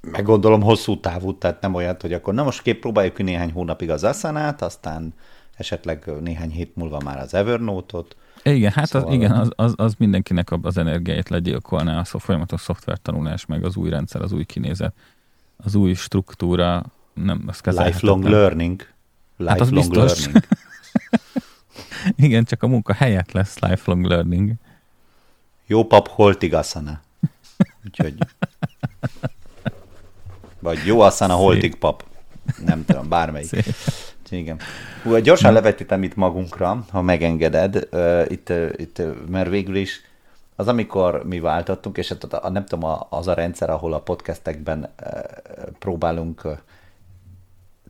Meg 0.00 0.24
gondolom 0.24 0.62
hosszú 0.62 1.00
távú, 1.00 1.38
tehát 1.38 1.60
nem 1.60 1.74
olyan, 1.74 1.96
hogy 2.00 2.12
akkor 2.12 2.34
na 2.34 2.42
most 2.42 2.62
kép 2.62 2.80
próbáljuk 2.80 3.22
néhány 3.22 3.52
hónapig 3.52 3.90
az 3.90 4.04
Asana-t, 4.04 4.62
aztán 4.62 5.14
esetleg 5.56 6.10
néhány 6.20 6.50
hét 6.50 6.76
múlva 6.76 7.00
már 7.04 7.18
az 7.18 7.34
Evernote-ot. 7.34 8.16
Igen, 8.42 8.72
hát 8.72 8.86
szóval... 8.86 9.08
az, 9.08 9.14
igen, 9.14 9.30
az, 9.30 9.50
az, 9.56 9.74
az 9.76 9.94
mindenkinek 9.98 10.48
az 10.62 10.78
energiáit 10.78 11.28
legyilkolná, 11.28 12.02
a 12.12 12.18
folyamatos 12.18 12.60
szoftvertanulás, 12.60 13.46
meg 13.46 13.64
az 13.64 13.76
új 13.76 13.90
rendszer, 13.90 14.22
az 14.22 14.32
új 14.32 14.44
kinézet, 14.44 14.94
az 15.56 15.74
új 15.74 15.94
struktúra, 15.94 16.84
nem, 17.14 17.44
az 17.46 17.60
Lifelong 17.64 18.24
learning. 18.24 18.86
Lifelong 19.36 19.58
hát 19.58 19.60
az 19.60 19.88
learning. 19.88 20.44
Igen, 22.16 22.44
csak 22.44 22.62
a 22.62 22.66
munka 22.66 22.92
helyett 22.92 23.32
lesz 23.32 23.58
lifelong 23.58 24.04
learning. 24.04 24.52
Jó 25.66 25.84
pap 25.84 26.08
holtig 26.08 26.54
asana. 26.54 27.00
Úgyhogy... 27.84 28.14
Vagy 30.58 30.78
jó 30.86 31.00
asana 31.00 31.34
holtig 31.34 31.74
pap. 31.74 32.04
Nem 32.64 32.84
tudom, 32.84 33.08
bármelyik. 33.08 33.48
Szép. 33.48 33.74
Igen. 34.30 34.58
Hú, 35.02 35.16
gyorsan 35.16 35.52
levetítem 35.52 36.02
itt 36.02 36.14
magunkra, 36.14 36.84
ha 36.90 37.02
megengeded, 37.02 37.88
uh, 37.92 38.24
itt, 38.28 38.50
uh, 38.50 38.70
itt, 38.76 39.02
mert 39.28 39.48
végül 39.48 39.76
is 39.76 40.00
az, 40.56 40.68
amikor 40.68 41.24
mi 41.24 41.40
váltottunk, 41.40 41.98
és 41.98 42.08
hát 42.08 42.24
a, 42.24 42.44
a, 42.46 42.50
nem 42.50 42.64
tudom, 42.64 42.90
az 43.08 43.28
a 43.28 43.34
rendszer, 43.34 43.70
ahol 43.70 43.92
a 43.92 44.00
podcastekben 44.00 44.94
próbálunk 45.78 46.42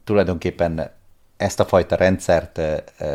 tulajdonképpen 0.04 0.90
ezt 1.36 1.60
a 1.60 1.64
fajta 1.64 1.96
rendszert 1.96 2.60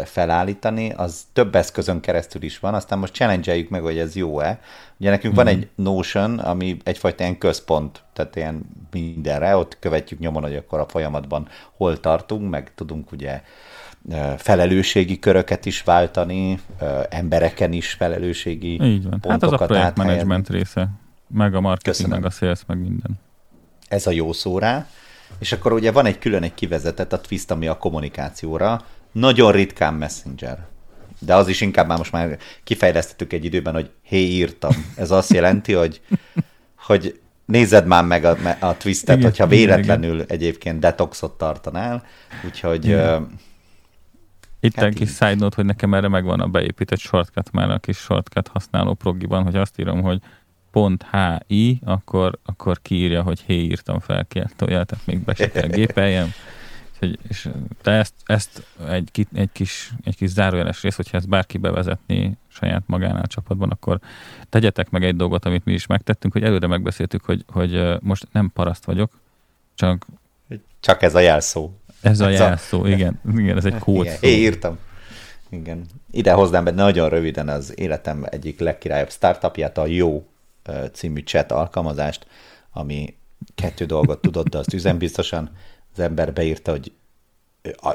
felállítani, 0.06 0.92
az 0.92 1.26
több 1.34 1.56
eszközön 1.56 2.00
keresztül 2.00 2.42
is 2.42 2.60
van, 2.60 2.74
aztán 2.74 3.00
most 3.00 3.14
challenge 3.14 3.66
meg, 3.70 3.82
hogy 3.82 3.98
ez 3.98 4.16
jó-e. 4.16 4.60
Ugye 5.00 5.10
nekünk 5.10 5.34
mm-hmm. 5.34 5.46
van 5.46 5.54
mhm. 5.54 5.64
egy 5.64 5.70
Notion, 5.76 6.40
ami 6.40 6.78
egyfajta 6.84 7.24
ilyen 7.24 7.38
központ, 7.38 8.04
tehát 8.14 8.36
ilyen 8.36 8.62
mindenre, 8.92 9.56
ott 9.56 9.78
követjük 9.80 10.20
nyomon, 10.20 10.42
hogy 10.42 10.56
akkor 10.56 10.80
a 10.80 10.88
folyamatban 10.88 11.48
hol 11.78 12.00
tartunk, 12.00 12.50
meg 12.50 12.72
tudunk 12.76 13.12
ugye 13.12 13.42
felelősségi 14.38 15.20
köröket 15.20 15.66
is 15.66 15.84
váltani, 15.84 16.60
embereken 17.10 17.74
is 17.74 17.92
felelősségi 17.94 18.84
Így 18.84 19.04
van. 19.04 19.22
Hát 19.28 19.44
az 19.44 19.52
a 19.52 19.58
projektmenedzsment 19.58 20.50
része, 20.50 20.90
meg 21.28 21.56
a 21.56 21.62
marketing, 21.62 21.96
Köszönöm. 21.96 22.20
meg 22.20 22.26
a 22.26 22.30
sales, 22.30 22.60
meg 22.68 22.78
minden. 22.78 23.20
Ez 23.88 24.08
a 24.08 24.12
jó 24.12 24.34
szó 24.34 24.60
rá. 24.60 24.88
És 25.40 25.52
akkor 25.52 25.74
ugye 25.74 25.92
van 25.92 26.06
egy 26.06 26.20
külön 26.20 26.44
egy 26.44 26.54
kivezetett, 26.54 27.14
a 27.14 27.22
Twist, 27.22 27.52
ami 27.52 27.68
a 27.68 27.78
kommunikációra. 27.78 28.86
Nagyon 29.12 29.52
ritkán 29.52 29.94
Messenger. 29.94 30.66
De 31.20 31.36
az 31.36 31.48
is 31.48 31.62
inkább 31.62 31.88
már 31.88 31.98
most 31.98 32.12
már 32.12 32.38
kifejlesztettük 32.64 33.34
egy 33.34 33.46
időben, 33.46 33.74
hogy 33.74 33.92
hé, 34.04 34.18
írtam. 34.18 34.72
Ez 34.96 35.12
azt 35.12 35.34
jelenti, 35.34 35.74
hogy, 35.74 36.02
hogy 36.78 37.20
nézed 37.46 37.86
már 37.86 38.04
meg 38.04 38.26
a, 38.26 38.38
a 38.60 38.78
Twistet, 38.78 39.18
igen, 39.18 39.30
hogyha 39.30 39.48
véletlenül 39.48 40.16
igen. 40.16 40.28
egyébként 40.30 40.80
detoxot 40.80 41.38
tartanál. 41.38 42.04
Úgyhogy... 42.46 42.86
Igen. 42.86 43.22
Uh, 43.22 43.28
itt 44.60 44.76
hát 44.76 44.86
egy 44.86 44.96
kis 44.96 45.10
side 45.10 45.36
note, 45.36 45.56
hogy 45.56 45.66
nekem 45.66 45.94
erre 45.94 46.08
megvan 46.08 46.40
a 46.40 46.48
beépített 46.48 47.00
shortcut 47.00 47.52
már 47.52 47.70
a 47.70 47.78
kis 47.78 47.98
shortcut 47.98 48.48
használó 48.48 48.94
progiban, 48.94 49.44
hogy 49.44 49.56
azt 49.56 49.80
írom, 49.80 50.02
hogy 50.02 50.22
.hi, 51.48 51.80
akkor, 51.86 52.40
akkor 52.46 52.82
kiírja, 52.82 53.22
hogy 53.22 53.40
hé, 53.40 53.54
írtam 53.54 54.00
fel 54.00 54.26
kiáltójel, 54.26 54.86
tehát 54.86 55.06
még 55.06 55.20
be 55.20 55.34
se 55.34 55.52
kell 55.52 55.68
gépeljem. 55.68 56.32
Úgyhogy, 56.94 57.20
és 57.30 57.50
te 57.82 57.92
ezt, 57.92 58.14
ezt 58.26 58.66
egy, 58.90 59.28
egy, 59.34 59.50
kis, 59.52 59.92
egy 60.04 60.16
kis 60.16 60.30
zárójeles 60.30 60.82
rész, 60.82 60.96
hogyha 60.96 61.18
ezt 61.18 61.30
bárki 61.30 61.58
bevezetni 61.58 62.38
saját 62.48 62.84
magánál 62.86 63.22
a 63.22 63.28
csapatban, 63.28 63.70
akkor 63.70 64.00
tegyetek 64.50 64.90
meg 64.90 65.04
egy 65.04 65.16
dolgot, 65.16 65.46
amit 65.46 65.66
mi 65.66 65.74
is 65.74 65.88
megtettünk, 65.88 66.34
hogy 66.34 66.44
előre 66.44 66.68
megbeszéltük, 66.68 67.26
hogy, 67.26 67.44
hogy 67.48 67.98
most 68.00 68.28
nem 68.32 68.52
paraszt 68.54 68.86
vagyok, 68.86 69.20
csak... 69.76 70.06
Csak 70.80 71.02
ez 71.02 71.16
a 71.16 71.20
jelszó. 71.20 71.72
Ez 72.02 72.20
a 72.20 72.30
ez 72.30 72.40
jelszó, 72.40 72.84
a... 72.84 72.88
igen. 72.88 73.22
Igen, 73.38 73.58
ez 73.58 73.66
egy 73.66 73.78
kód. 73.78 74.06
Igen, 74.06 74.18
én 74.22 74.40
írtam. 74.40 74.78
Igen. 75.50 75.86
Ide 76.12 76.32
hoznám 76.32 76.64
be 76.64 76.72
nagyon 76.72 77.10
röviden 77.10 77.50
az 77.50 77.80
életem 77.80 78.26
egyik 78.30 78.60
legkirályabb 78.60 79.10
startupját, 79.10 79.78
a 79.78 79.86
Jó 79.86 80.28
című 80.94 81.22
chat 81.22 81.52
alkalmazást, 81.52 82.28
ami 82.72 83.16
kettő 83.56 83.86
dolgot 83.86 84.22
tudott, 84.22 84.50
de 84.50 84.58
azt 84.58 84.74
üzenbiztosan 84.74 85.52
az 85.94 86.00
ember 86.00 86.34
beírta, 86.34 86.72
hogy 86.72 86.92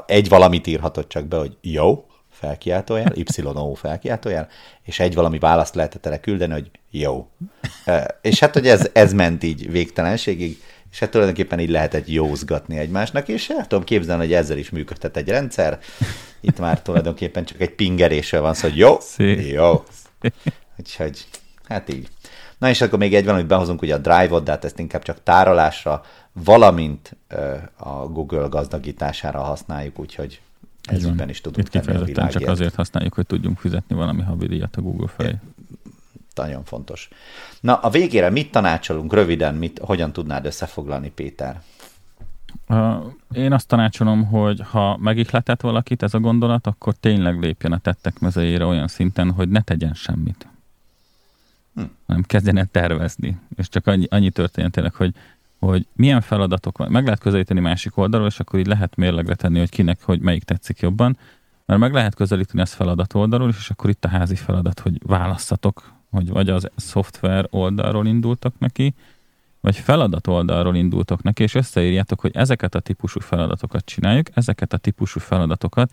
egy 0.05 0.29
valamit 0.29 0.67
írhatott 0.67 1.09
csak 1.09 1.25
be, 1.25 1.37
hogy 1.37 1.57
jó, 1.61 2.05
felkiáltójel, 2.29 3.13
YO 3.15 3.73
felkiáltójel, 3.73 4.47
és 4.83 4.99
egy 4.99 5.13
valami 5.13 5.39
választ 5.39 5.75
lehetett 5.75 6.05
erre 6.05 6.19
küldeni, 6.19 6.53
hogy 6.53 6.71
jó. 6.89 7.27
És 8.21 8.39
hát, 8.39 8.53
hogy 8.53 8.67
ez, 8.67 8.89
ez 8.93 9.13
ment 9.13 9.43
így 9.43 9.71
végtelenségig, 9.71 10.61
és 10.91 10.99
hát 10.99 11.11
tulajdonképpen 11.11 11.59
így 11.59 11.69
lehetett 11.69 12.07
józgatni 12.07 12.77
egymásnak, 12.77 13.27
és 13.27 13.49
el 13.49 13.67
tudom 13.67 13.83
képzelni, 13.83 14.23
hogy 14.23 14.33
ezzel 14.33 14.57
is 14.57 14.69
működtet 14.69 15.17
egy 15.17 15.27
rendszer. 15.27 15.79
Itt 16.41 16.59
már 16.59 16.81
tulajdonképpen 16.81 17.45
csak 17.45 17.61
egy 17.61 17.75
pingerésről 17.75 18.41
van 18.41 18.53
szó, 18.53 18.67
hogy 18.67 18.77
jó, 18.77 18.99
Szé. 18.99 19.49
jó. 19.49 19.83
Úgyhogy, 20.79 21.25
hát 21.67 21.93
így. 21.93 22.07
Na 22.63 22.69
és 22.69 22.81
akkor 22.81 22.99
még 22.99 23.15
egy 23.15 23.25
valamit 23.25 23.47
behozunk, 23.47 23.81
ugye 23.81 23.95
a 23.95 23.97
Drive-ot, 23.97 24.43
de 24.43 24.51
hát 24.51 24.65
ezt 24.65 24.79
inkább 24.79 25.01
csak 25.01 25.23
tárolásra, 25.23 26.03
valamint 26.31 27.15
a 27.75 27.89
Google 27.89 28.47
gazdagítására 28.47 29.41
használjuk, 29.41 29.99
úgyhogy 29.99 30.41
ezügyben 30.83 31.29
is 31.29 31.41
tudunk 31.41 31.67
Itt 31.67 31.71
kifejezetten 31.71 32.29
csak 32.29 32.47
azért 32.47 32.75
használjuk, 32.75 33.13
hogy 33.13 33.25
tudjunk 33.25 33.57
fizetni 33.57 33.95
valami 33.95 34.21
havidíjat 34.21 34.75
a 34.75 34.81
Google 34.81 35.07
felé. 35.07 35.35
Nagyon 36.35 36.63
fontos. 36.63 37.09
Na, 37.61 37.75
a 37.75 37.89
végére 37.89 38.29
mit 38.29 38.51
tanácsolunk 38.51 39.13
röviden, 39.13 39.55
mit, 39.55 39.79
hogyan 39.79 40.13
tudnád 40.13 40.45
összefoglalni, 40.45 41.09
Péter? 41.09 41.61
Én 43.33 43.53
azt 43.53 43.67
tanácsolom, 43.67 44.25
hogy 44.25 44.61
ha 44.69 44.97
megihletett 44.97 45.61
valakit 45.61 46.03
ez 46.03 46.13
a 46.13 46.19
gondolat, 46.19 46.67
akkor 46.67 46.93
tényleg 46.93 47.39
lépjen 47.39 47.71
a 47.71 47.77
tettek 47.77 48.19
mezejére 48.19 48.65
olyan 48.65 48.87
szinten, 48.87 49.31
hogy 49.31 49.49
ne 49.49 49.61
tegyen 49.61 49.93
semmit 49.93 50.47
hm. 51.75 51.83
hanem 52.07 52.21
kezdjen 52.21 52.69
tervezni. 52.71 53.37
És 53.55 53.69
csak 53.69 53.87
annyi, 53.87 54.05
annyi 54.09 54.29
történt 54.29 54.71
tényleg, 54.71 54.93
hogy, 54.93 55.13
hogy 55.59 55.87
milyen 55.95 56.21
feladatok 56.21 56.77
van. 56.77 56.91
Meg 56.91 57.03
lehet 57.03 57.19
közelíteni 57.19 57.59
másik 57.59 57.97
oldalról, 57.97 58.27
és 58.27 58.39
akkor 58.39 58.59
így 58.59 58.67
lehet 58.67 58.95
mérlegre 58.95 59.35
tenni, 59.35 59.59
hogy 59.59 59.69
kinek, 59.69 60.01
hogy 60.01 60.19
melyik 60.19 60.43
tetszik 60.43 60.79
jobban. 60.79 61.17
Mert 61.65 61.79
meg 61.79 61.93
lehet 61.93 62.15
közelíteni 62.15 62.61
ezt 62.61 62.73
feladat 62.73 63.13
oldalról, 63.13 63.49
és 63.49 63.69
akkor 63.69 63.89
itt 63.89 64.05
a 64.05 64.07
házi 64.07 64.35
feladat, 64.35 64.79
hogy 64.79 65.01
válasszatok, 65.05 65.93
hogy 66.11 66.29
vagy 66.29 66.49
az 66.49 66.69
szoftver 66.75 67.47
oldalról 67.49 68.07
indultak 68.07 68.53
neki, 68.59 68.93
vagy 69.63 69.75
feladat 69.75 70.27
oldalról 70.27 70.75
indultok 70.75 71.21
neki, 71.21 71.43
és 71.43 71.55
összeírjátok, 71.55 72.19
hogy 72.19 72.31
ezeket 72.35 72.75
a 72.75 72.79
típusú 72.79 73.19
feladatokat 73.19 73.85
csináljuk, 73.85 74.27
ezeket 74.33 74.73
a 74.73 74.77
típusú 74.77 75.19
feladatokat 75.19 75.91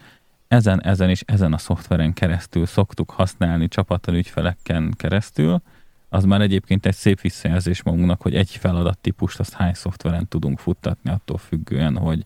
ezen, 0.50 0.82
ezen 0.82 1.08
és 1.08 1.22
ezen 1.26 1.52
a 1.52 1.58
szoftveren 1.58 2.12
keresztül 2.12 2.66
szoktuk 2.66 3.10
használni 3.10 3.68
csapattal 3.68 4.14
ügyfeleken 4.14 4.94
keresztül, 4.96 5.62
az 6.08 6.24
már 6.24 6.40
egyébként 6.40 6.86
egy 6.86 6.94
szép 6.94 7.20
visszajelzés 7.20 7.82
magunknak, 7.82 8.22
hogy 8.22 8.34
egy 8.34 8.50
feladattípust 8.50 9.38
azt 9.38 9.52
hány 9.52 9.74
szoftveren 9.74 10.28
tudunk 10.28 10.58
futtatni, 10.58 11.10
attól 11.10 11.38
függően, 11.38 11.96
hogy 11.96 12.24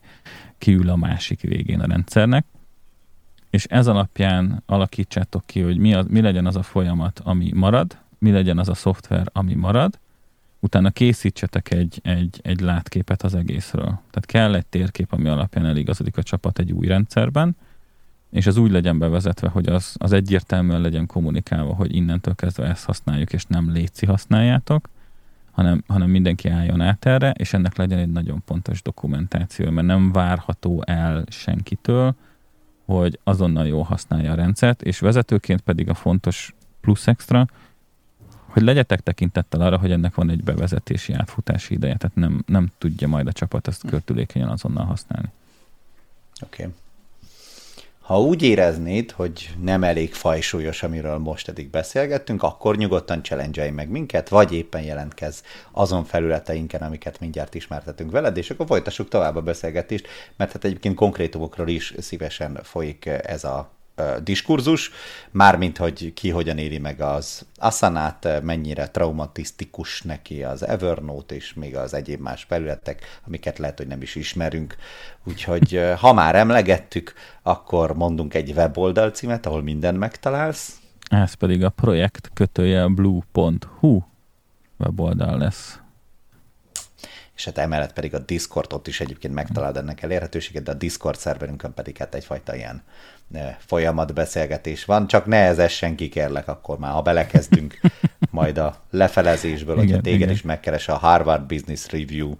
kiül 0.58 0.88
a 0.88 0.96
másik 0.96 1.40
végén 1.40 1.80
a 1.80 1.86
rendszernek. 1.86 2.44
És 3.50 3.64
ez 3.64 3.86
alapján 3.86 4.62
alakítsátok 4.66 5.46
ki, 5.46 5.60
hogy 5.60 5.78
mi, 5.78 5.94
az, 5.94 6.06
mi 6.08 6.20
legyen 6.20 6.46
az 6.46 6.56
a 6.56 6.62
folyamat, 6.62 7.20
ami 7.24 7.50
marad, 7.54 7.98
mi 8.18 8.30
legyen 8.30 8.58
az 8.58 8.68
a 8.68 8.74
szoftver, 8.74 9.26
ami 9.32 9.54
marad, 9.54 9.98
utána 10.60 10.90
készítsetek 10.90 11.70
egy, 11.70 12.00
egy, 12.02 12.40
egy 12.42 12.60
látképet 12.60 13.22
az 13.22 13.34
egészről. 13.34 13.84
Tehát 13.84 14.26
kell 14.26 14.54
egy 14.54 14.66
térkép, 14.66 15.12
ami 15.12 15.28
alapján 15.28 15.66
eligazodik 15.66 16.16
a 16.16 16.22
csapat 16.22 16.58
egy 16.58 16.72
új 16.72 16.86
rendszerben, 16.86 17.56
és 18.34 18.46
az 18.46 18.56
úgy 18.56 18.70
legyen 18.70 18.98
bevezetve, 18.98 19.48
hogy 19.48 19.66
az, 19.66 19.94
az 19.98 20.12
egyértelműen 20.12 20.80
legyen 20.80 21.06
kommunikálva, 21.06 21.74
hogy 21.74 21.94
innentől 21.94 22.34
kezdve 22.34 22.66
ezt 22.66 22.84
használjuk, 22.84 23.32
és 23.32 23.44
nem 23.46 23.72
léci 23.72 24.06
használjátok, 24.06 24.88
hanem, 25.50 25.82
hanem 25.86 26.10
mindenki 26.10 26.48
álljon 26.48 26.80
át 26.80 27.06
erre, 27.06 27.30
és 27.30 27.52
ennek 27.52 27.76
legyen 27.76 27.98
egy 27.98 28.12
nagyon 28.12 28.42
pontos 28.44 28.82
dokumentáció, 28.82 29.70
mert 29.70 29.86
nem 29.86 30.12
várható 30.12 30.82
el 30.86 31.24
senkitől, 31.28 32.14
hogy 32.84 33.18
azonnal 33.24 33.66
jól 33.66 33.82
használja 33.82 34.32
a 34.32 34.34
rendszert, 34.34 34.82
és 34.82 34.98
vezetőként 34.98 35.60
pedig 35.60 35.88
a 35.88 35.94
fontos 35.94 36.54
plusz 36.80 37.06
extra, 37.06 37.46
hogy 38.44 38.62
legyetek 38.62 39.00
tekintettel 39.00 39.60
arra, 39.60 39.78
hogy 39.78 39.92
ennek 39.92 40.14
van 40.14 40.30
egy 40.30 40.44
bevezetési 40.44 41.12
átfutási 41.12 41.74
ideje, 41.74 41.96
tehát 41.96 42.16
nem, 42.16 42.42
nem 42.46 42.70
tudja 42.78 43.08
majd 43.08 43.26
a 43.26 43.32
csapat 43.32 43.68
ezt 43.68 43.86
körtülékenyen 43.88 44.48
azonnal 44.48 44.84
használni. 44.84 45.28
Oké. 46.42 46.62
Okay. 46.62 46.74
Ha 48.04 48.20
úgy 48.20 48.42
éreznéd, 48.42 49.10
hogy 49.10 49.50
nem 49.60 49.84
elég 49.84 50.14
fajsúlyos, 50.14 50.82
amiről 50.82 51.18
most 51.18 51.48
eddig 51.48 51.70
beszélgettünk, 51.70 52.42
akkor 52.42 52.76
nyugodtan 52.76 53.22
challenge 53.22 53.70
meg 53.70 53.88
minket, 53.88 54.28
vagy 54.28 54.52
éppen 54.52 54.82
jelentkezz 54.82 55.40
azon 55.72 56.04
felületeinken, 56.04 56.82
amiket 56.82 57.20
mindjárt 57.20 57.54
ismertetünk 57.54 58.10
veled, 58.10 58.36
és 58.36 58.50
akkor 58.50 58.66
folytassuk 58.66 59.08
tovább 59.08 59.36
a 59.36 59.42
beszélgetést, 59.42 60.06
mert 60.36 60.52
hát 60.52 60.64
egyébként 60.64 60.94
konkrétumokról 60.94 61.68
is 61.68 61.94
szívesen 61.98 62.60
folyik 62.62 63.06
ez 63.06 63.44
a 63.44 63.70
diskurzus, 64.22 64.90
mármint, 65.30 65.76
hogy 65.76 66.12
ki 66.14 66.30
hogyan 66.30 66.58
éli 66.58 66.78
meg 66.78 67.00
az 67.00 67.46
Asanát, 67.56 68.42
mennyire 68.42 68.88
traumatisztikus 68.88 70.02
neki 70.02 70.42
az 70.42 70.66
Evernote 70.66 71.34
és 71.34 71.54
még 71.54 71.76
az 71.76 71.94
egyéb 71.94 72.20
más 72.20 72.44
felületek, 72.48 73.20
amiket 73.26 73.58
lehet, 73.58 73.78
hogy 73.78 73.86
nem 73.86 74.02
is 74.02 74.14
ismerünk. 74.14 74.76
Úgyhogy 75.24 75.80
ha 75.98 76.12
már 76.12 76.34
emlegettük, 76.34 77.12
akkor 77.42 77.96
mondunk 77.96 78.34
egy 78.34 78.52
weboldal 78.52 79.10
címet, 79.10 79.46
ahol 79.46 79.62
minden 79.62 79.94
megtalálsz. 79.94 80.78
Ez 81.08 81.34
pedig 81.34 81.64
a 81.64 81.68
projekt 81.68 82.30
kötője 82.34 82.86
blue.hu 82.86 84.00
weboldal 84.78 85.38
lesz 85.38 85.78
és 87.34 87.44
hát 87.44 87.58
emellett 87.58 87.92
pedig 87.92 88.14
a 88.14 88.18
Discord 88.18 88.72
ott 88.72 88.86
is 88.86 89.00
egyébként 89.00 89.34
megtalálod 89.34 89.76
ennek 89.76 90.02
elérhetőséget, 90.02 90.62
de 90.62 90.70
a 90.70 90.74
Discord 90.74 91.18
szerverünkön 91.18 91.74
pedig 91.74 91.96
hát 91.96 92.14
egyfajta 92.14 92.54
ilyen 92.54 92.82
folyamatbeszélgetés 93.58 94.84
van, 94.84 95.06
csak 95.06 95.26
ne 95.26 95.36
ezessen 95.36 95.96
ki, 95.96 96.08
kérlek, 96.08 96.48
akkor 96.48 96.78
már, 96.78 96.92
ha 96.92 97.02
belekezdünk 97.02 97.80
majd 98.30 98.58
a 98.58 98.80
lefelezésből, 98.90 99.74
igen, 99.74 99.86
hogyha 99.86 100.02
téged 100.02 100.20
igen. 100.20 100.32
is 100.32 100.42
megkeres 100.42 100.88
a 100.88 100.94
Harvard 100.94 101.42
Business 101.42 101.90
Review, 101.90 102.34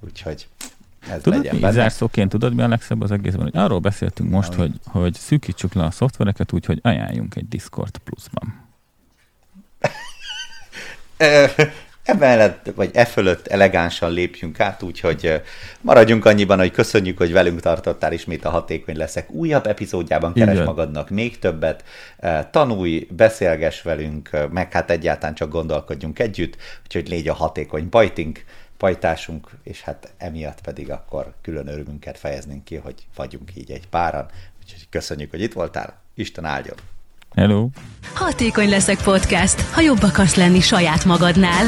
úgyhogy 0.00 0.48
ez 1.10 1.20
tudod, 1.22 1.42
legyen 1.42 1.60
benne. 1.60 1.72
Zárszóként 1.72 2.30
tudod, 2.30 2.54
mi 2.54 2.62
a 2.62 2.68
legszebb 2.68 3.02
az 3.02 3.10
egészben, 3.10 3.42
hogy 3.42 3.56
arról 3.56 3.78
beszéltünk 3.78 4.30
most, 4.30 4.52
hogy, 4.52 4.72
hogy 4.84 5.14
szűkítsük 5.14 5.74
le 5.74 5.84
a 5.84 5.90
szoftvereket 5.90 6.52
úgy, 6.52 6.64
hogy 6.64 6.78
ajánljunk 6.82 7.34
egy 7.34 7.48
Discord 7.48 7.98
pluszban. 7.98 8.66
emellett, 12.08 12.70
vagy 12.74 12.90
e 12.92 13.04
fölött 13.04 13.46
elegánsan 13.46 14.12
lépjünk 14.12 14.60
át, 14.60 14.82
úgyhogy 14.82 15.42
maradjunk 15.80 16.24
annyiban, 16.24 16.58
hogy 16.58 16.70
köszönjük, 16.70 17.18
hogy 17.18 17.32
velünk 17.32 17.60
tartottál 17.60 18.12
ismét 18.12 18.44
a 18.44 18.50
Hatékony 18.50 18.96
Leszek 18.96 19.30
újabb 19.30 19.66
epizódjában, 19.66 20.32
keres 20.32 20.54
Igen. 20.54 20.64
magadnak 20.64 21.10
még 21.10 21.38
többet, 21.38 21.84
tanulj, 22.50 23.06
beszélges 23.10 23.82
velünk, 23.82 24.30
meg 24.50 24.72
hát 24.72 24.90
egyáltalán 24.90 25.34
csak 25.34 25.50
gondolkodjunk 25.50 26.18
együtt, 26.18 26.56
úgyhogy 26.84 27.08
légy 27.08 27.28
a 27.28 27.34
hatékony 27.34 27.88
bajtink, 27.90 28.44
pajtásunk, 28.76 29.50
és 29.62 29.82
hát 29.82 30.12
emiatt 30.16 30.60
pedig 30.60 30.90
akkor 30.90 31.32
külön 31.42 31.68
örömünket 31.68 32.18
fejeznénk 32.18 32.64
ki, 32.64 32.76
hogy 32.76 33.06
vagyunk 33.16 33.50
így 33.56 33.70
egy 33.70 33.88
páran. 33.88 34.26
Úgyhogy 34.62 34.88
köszönjük, 34.90 35.30
hogy 35.30 35.42
itt 35.42 35.52
voltál, 35.52 36.00
Isten 36.14 36.44
áldjon! 36.44 36.76
Hello! 37.36 37.68
Hatékony 38.14 38.68
leszek 38.68 39.02
podcast, 39.02 39.60
ha 39.60 39.80
jobb 39.80 40.02
akarsz 40.02 40.34
lenni 40.34 40.60
saját 40.60 41.04
magadnál. 41.04 41.66